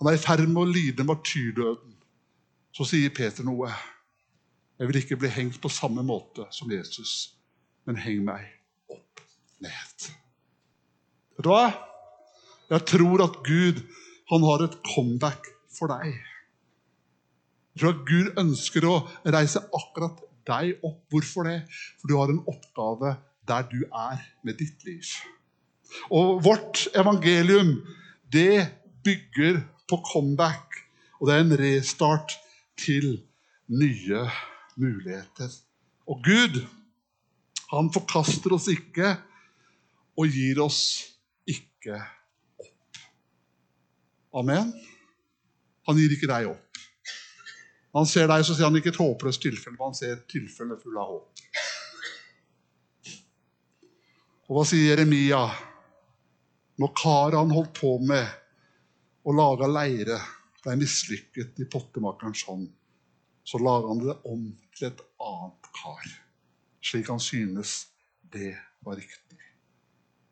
Han 0.00 0.08
er 0.10 0.16
i 0.18 0.20
ferd 0.20 0.42
med 0.50 0.58
å 0.58 0.68
lide 0.68 1.04
martyrdøden. 1.06 1.92
Så 2.74 2.84
sier 2.90 3.12
Peter 3.14 3.46
noe. 3.46 3.70
Jeg 4.76 4.90
vil 4.90 4.98
ikke 4.98 5.16
bli 5.22 5.30
hengt 5.30 5.60
på 5.62 5.70
samme 5.70 6.02
måte 6.04 6.48
som 6.52 6.72
Jesus, 6.72 7.36
men 7.86 8.00
heng 8.02 8.24
meg 8.26 8.42
opp 8.90 9.22
ned. 9.62 10.08
Vet 11.38 11.46
du 11.46 11.50
hva? 11.52 11.70
Jeg 12.74 12.84
tror 12.90 13.22
at 13.28 13.38
Gud 13.46 13.80
han 14.32 14.44
har 14.50 14.66
et 14.66 14.76
comeback 14.90 15.46
for 15.78 15.94
deg. 15.94 16.18
Jeg 17.74 17.80
tror 17.80 17.94
at 17.94 18.04
Gud 18.10 18.42
ønsker 18.42 18.90
å 18.90 18.96
reise 19.30 19.62
akkurat 19.70 20.20
deg 20.46 20.84
opp. 20.84 21.02
Hvorfor 21.12 21.48
det? 21.48 21.60
For 22.00 22.10
du 22.10 22.16
har 22.18 22.32
en 22.32 22.42
oppgave 22.50 23.16
der 23.48 23.66
du 23.68 23.84
er 23.84 24.22
med 24.44 24.58
ditt 24.60 24.84
liv. 24.86 25.04
Og 26.10 26.40
vårt 26.44 26.88
evangelium, 26.96 27.76
det 28.32 28.68
bygger 29.04 29.60
på 29.88 30.00
comeback. 30.12 30.80
Og 31.20 31.28
det 31.28 31.36
er 31.36 31.44
en 31.44 31.58
restart 31.60 32.32
til 32.76 33.22
nye 33.68 34.24
muligheter. 34.76 35.52
Og 36.06 36.20
Gud, 36.24 36.60
han 37.70 37.92
forkaster 37.92 38.52
oss 38.56 38.68
ikke 38.72 39.14
og 40.18 40.28
gir 40.30 40.60
oss 40.62 40.80
ikke 41.46 41.96
opp. 42.60 43.00
Amen. 44.34 44.74
Han 45.88 45.98
gir 46.00 46.12
ikke 46.16 46.30
deg 46.30 46.50
opp. 46.52 46.63
Han 47.94 48.08
ser 48.10 48.26
deg, 48.26 48.42
så 48.42 48.56
ser 48.56 48.66
han 48.66 48.76
ikke 48.78 48.90
et 48.90 48.98
håpløst 48.98 49.42
tilfelle, 49.44 49.76
men 49.78 49.92
han 49.92 49.98
ser 49.98 50.16
et 50.16 50.24
tilfelle 50.30 50.76
full 50.80 50.96
av 50.98 51.12
håp. 51.12 51.44
Og 54.44 54.56
hva 54.58 54.64
sier 54.68 54.90
Jeremia 54.90 55.44
når 56.82 56.90
Karan 56.98 57.54
holdt 57.54 57.76
på 57.78 57.94
med 58.02 58.26
å 59.24 59.32
lage 59.32 59.70
leire 59.70 60.18
ble 60.64 60.74
mislykket 60.80 61.62
i 61.62 61.68
pottemakerens 61.70 62.42
hånd? 62.48 62.66
Så 63.44 63.60
lager 63.60 63.92
han 63.92 64.02
det 64.02 64.18
om 64.26 64.44
til 64.74 64.88
et 64.88 65.00
annet 65.22 65.70
kar, 65.76 66.12
slik 66.84 67.10
han 67.12 67.22
synes 67.22 67.76
det 68.34 68.56
var 68.84 68.98
riktig. 68.98 69.38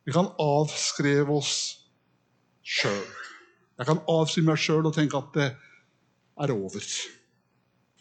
Vi 0.03 0.13
kan 0.13 0.33
avskrive 0.43 1.31
oss 1.31 1.57
sjøl. 2.67 3.05
Jeg 3.79 3.89
kan 3.89 4.03
avskrive 4.11 4.51
meg 4.51 4.61
sjøl 4.61 4.89
og 4.89 4.97
tenke 4.97 5.21
at 5.21 5.37
det 5.37 5.51
er 6.43 6.55
over. 6.57 6.89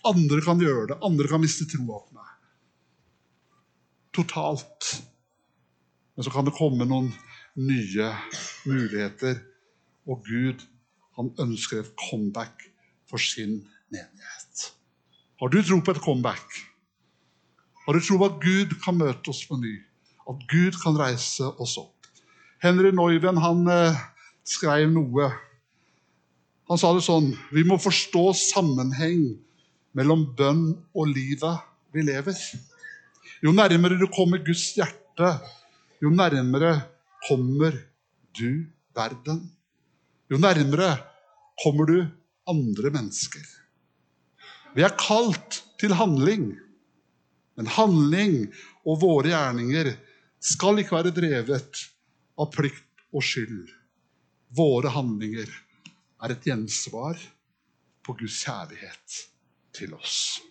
Andre 0.08 0.42
kan 0.42 0.62
gjøre 0.62 0.92
det. 0.92 1.00
Andre 1.06 1.30
kan 1.30 1.42
miste 1.44 1.68
troa 1.70 2.00
på 2.02 2.18
meg. 2.18 2.32
Totalt. 4.16 4.90
Men 6.16 6.26
så 6.26 6.34
kan 6.34 6.48
det 6.48 6.56
komme 6.58 6.88
noen 6.90 7.12
nye 7.60 8.10
muligheter. 8.66 9.40
Og 10.10 10.26
Gud, 10.26 10.66
han 11.18 11.32
ønsker 11.40 11.82
et 11.82 11.94
comeback 12.10 12.66
for 13.10 13.22
sin 13.22 13.62
menighet. 13.92 14.68
Har 15.42 15.52
du 15.52 15.62
tro 15.62 15.80
på 15.82 15.96
et 15.96 16.02
comeback? 16.02 16.58
Har 17.86 17.94
du 17.94 18.02
tro 18.02 18.18
på 18.18 18.30
at 18.30 18.42
Gud 18.42 18.76
kan 18.84 18.98
møte 18.98 19.34
oss 19.34 19.44
på 19.48 19.58
ny? 19.62 19.78
At 20.30 20.44
Gud 20.50 20.78
kan 20.84 20.98
reise 21.00 21.48
oss 21.62 21.78
opp? 21.82 21.98
Henry 22.62 22.92
Neuven 22.94 23.40
han 23.42 23.66
eh, 23.74 24.02
skrev 24.46 24.92
noe. 24.94 25.32
Han 26.70 26.80
sa 26.80 26.92
det 26.94 27.02
sånn 27.04 27.32
Vi 27.52 27.64
må 27.68 27.80
forstå 27.82 28.30
sammenheng 28.38 29.26
mellom 29.98 30.26
bønn 30.38 30.68
og 30.96 31.10
livet 31.12 31.68
vi 31.92 32.04
lever. 32.08 32.38
Jo 33.44 33.54
nærmere 33.56 33.98
du 34.00 34.08
kommer 34.14 34.44
Guds 34.46 34.72
hjerte, 34.78 35.32
jo 36.02 36.12
nærmere 36.14 36.76
kommer 37.28 37.76
du 38.38 38.64
verden. 38.96 39.44
Jo 40.32 40.40
nærmere 40.40 40.94
kommer 41.64 41.90
du 41.90 41.98
andre 42.50 42.92
mennesker. 42.94 43.44
Vi 44.76 44.86
er 44.86 44.96
kalt 44.96 45.60
til 45.82 45.94
handling, 46.00 46.54
men 47.58 47.68
handling 47.68 48.38
og 48.88 49.02
våre 49.02 49.34
gjerninger 49.34 49.92
skal 50.42 50.80
ikke 50.82 50.96
være 50.96 51.14
drevet 51.14 51.84
av 52.40 52.50
plikt 52.54 53.04
og 53.12 53.26
skyld. 53.26 53.68
Våre 54.56 54.94
handlinger 54.96 55.52
er 56.24 56.34
et 56.34 56.48
gjensvar 56.48 57.20
på 58.06 58.16
Guds 58.18 58.40
kjærlighet 58.46 59.20
til 59.76 59.94
oss. 59.98 60.42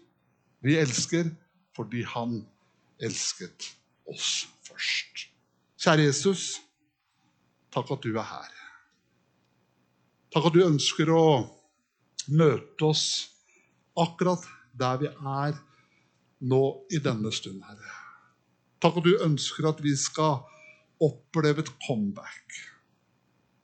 Vi 0.64 0.76
elsker 0.78 1.30
fordi 1.76 2.02
Han 2.04 2.40
elsket 3.00 3.70
oss 4.10 4.48
først. 4.66 5.26
Kjære 5.80 6.08
Jesus, 6.10 6.60
takk 7.72 7.90
at 7.94 8.02
du 8.04 8.12
er 8.12 8.26
her. 8.26 8.50
Takk 10.34 10.50
at 10.50 10.56
du 10.56 10.62
ønsker 10.66 11.10
å 11.14 11.24
møte 12.30 12.90
oss 12.90 13.06
akkurat 13.98 14.44
der 14.78 15.00
vi 15.00 15.08
er 15.10 15.56
nå 16.50 16.62
i 16.92 17.00
denne 17.02 17.32
stund, 17.34 17.62
Herre. 17.64 17.96
Takk 18.80 19.00
at 19.00 19.08
du 19.08 19.24
ønsker 19.24 19.68
at 19.68 19.80
vi 19.84 19.92
skal 19.98 20.40
oppleve 21.00 21.64
et 21.64 21.72
comeback. 21.86 22.60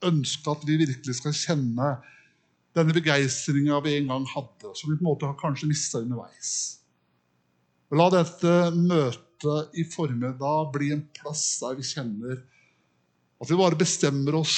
Ønske 0.04 0.52
at 0.52 0.64
vi 0.68 0.78
virkelig 0.80 1.18
skal 1.20 1.36
kjenne 1.36 1.94
denne 2.76 2.94
begeistringa 2.96 3.78
vi 3.84 3.96
en 3.96 4.10
gang 4.12 4.26
hadde, 4.34 4.72
som 4.76 4.90
vi 4.90 4.98
på 4.98 5.04
en 5.04 5.08
måte 5.08 5.28
har 5.28 5.38
kanskje 5.40 5.70
mista 5.70 6.02
underveis. 6.04 6.50
La 7.96 8.08
dette 8.12 8.52
møtet 8.74 9.78
i 9.78 9.84
formiddag 9.88 10.70
bli 10.74 10.90
en 10.94 11.06
plass 11.16 11.44
der 11.62 11.78
vi 11.78 11.86
kjenner 11.86 12.42
at 13.36 13.50
vi 13.50 13.58
bare 13.58 13.78
bestemmer 13.78 14.38
oss 14.38 14.56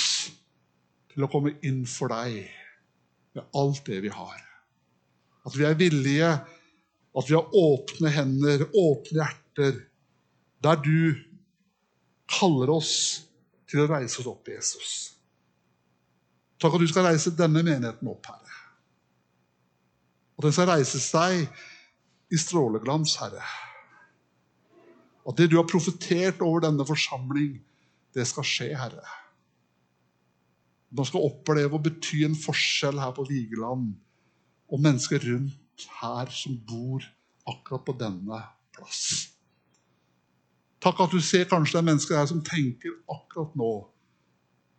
til 1.13 1.27
å 1.27 1.31
komme 1.31 1.57
inn 1.67 1.83
for 1.89 2.13
deg 2.13 2.45
med 3.35 3.59
alt 3.59 3.83
det 3.89 3.99
vi 4.05 4.13
har. 4.15 4.39
At 5.47 5.57
vi 5.59 5.67
er 5.67 5.79
villige, 5.79 6.31
at 7.19 7.29
vi 7.29 7.35
har 7.35 7.55
åpne 7.59 8.13
hender, 8.15 8.67
åpne 8.71 9.19
hjerter, 9.19 9.81
der 10.63 10.83
du 10.85 11.19
kaller 12.31 12.71
oss 12.77 12.95
til 13.69 13.83
å 13.83 13.91
reise 13.91 14.21
oss 14.23 14.31
opp, 14.31 14.47
Jesus. 14.51 15.18
Takk 16.59 16.75
at 16.75 16.83
du 16.83 16.91
skal 16.91 17.07
reise 17.07 17.35
denne 17.39 17.63
menigheten 17.63 18.11
opp, 18.11 18.27
Herre. 18.27 18.57
At 20.39 20.47
den 20.47 20.55
skal 20.55 20.71
reise 20.71 21.01
seg 21.03 21.47
i 22.35 22.39
stråleglans, 22.39 23.15
Herre. 23.23 23.45
At 25.29 25.39
det 25.39 25.51
du 25.53 25.59
har 25.59 25.69
profetert 25.69 26.43
over 26.43 26.65
denne 26.65 26.87
forsamling, 26.89 27.59
det 28.17 28.27
skal 28.27 28.47
skje, 28.47 28.73
Herre. 28.79 29.07
De 30.89 31.05
skal 31.05 31.27
oppleve 31.27 31.77
å 31.77 31.83
bety 31.85 32.23
en 32.27 32.37
forskjell 32.39 32.99
her 33.03 33.13
på 33.17 33.27
Vigeland 33.29 33.93
og 34.69 34.85
mennesker 34.85 35.21
rundt 35.25 35.89
her 36.01 36.31
som 36.33 36.57
bor 36.69 37.05
akkurat 37.49 37.85
på 37.85 37.95
denne 38.01 38.41
plass. 38.75 39.29
Takk 40.83 41.03
at 41.05 41.13
du 41.13 41.21
ser 41.25 41.49
kanskje 41.51 41.77
det 41.77 41.83
er 41.83 41.89
mennesker 41.91 42.19
her 42.19 42.29
som 42.31 42.41
tenker 42.45 42.95
akkurat 43.11 43.55
nå 43.59 43.73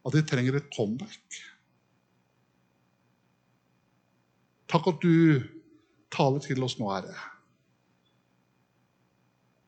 at 0.08 0.16
de 0.16 0.24
trenger 0.26 0.58
et 0.58 0.70
comeback. 0.74 1.40
Takk 4.70 4.88
at 4.92 5.02
du 5.02 5.42
taler 6.14 6.42
til 6.44 6.64
oss 6.66 6.78
nå, 6.80 6.90
Herre. 6.94 7.16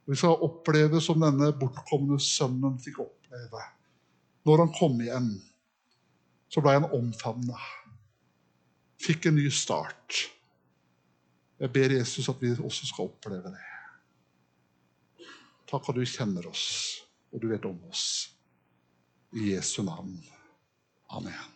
Vi 0.09 0.17
skal 0.17 0.41
oppleve 0.43 0.99
som 1.01 1.21
denne 1.21 1.51
bortkomne 1.57 2.17
sønnen 2.21 2.77
fikk 2.81 2.99
oppleve. 3.05 3.63
Når 4.45 4.65
han 4.65 4.73
kom 4.75 4.97
hjem, 5.05 5.31
så 6.51 6.61
ble 6.63 6.75
han 6.79 6.89
omfavna. 6.97 7.57
Fikk 9.01 9.29
en 9.29 9.37
ny 9.39 9.47
start. 9.53 10.17
Jeg 11.61 11.73
ber 11.73 11.93
Jesus 11.95 12.29
at 12.29 12.41
vi 12.41 12.51
også 12.57 12.89
skal 12.89 13.09
oppleve 13.09 13.53
det. 13.53 13.67
Takk 15.71 15.87
at 15.87 15.97
du 15.97 16.03
kjenner 16.03 16.49
oss, 16.49 16.65
og 17.31 17.41
du 17.41 17.47
vet 17.53 17.65
om 17.69 17.79
oss. 17.89 18.05
I 19.31 19.53
Jesu 19.53 19.79
navn. 19.87 20.17
Amen. 21.15 21.50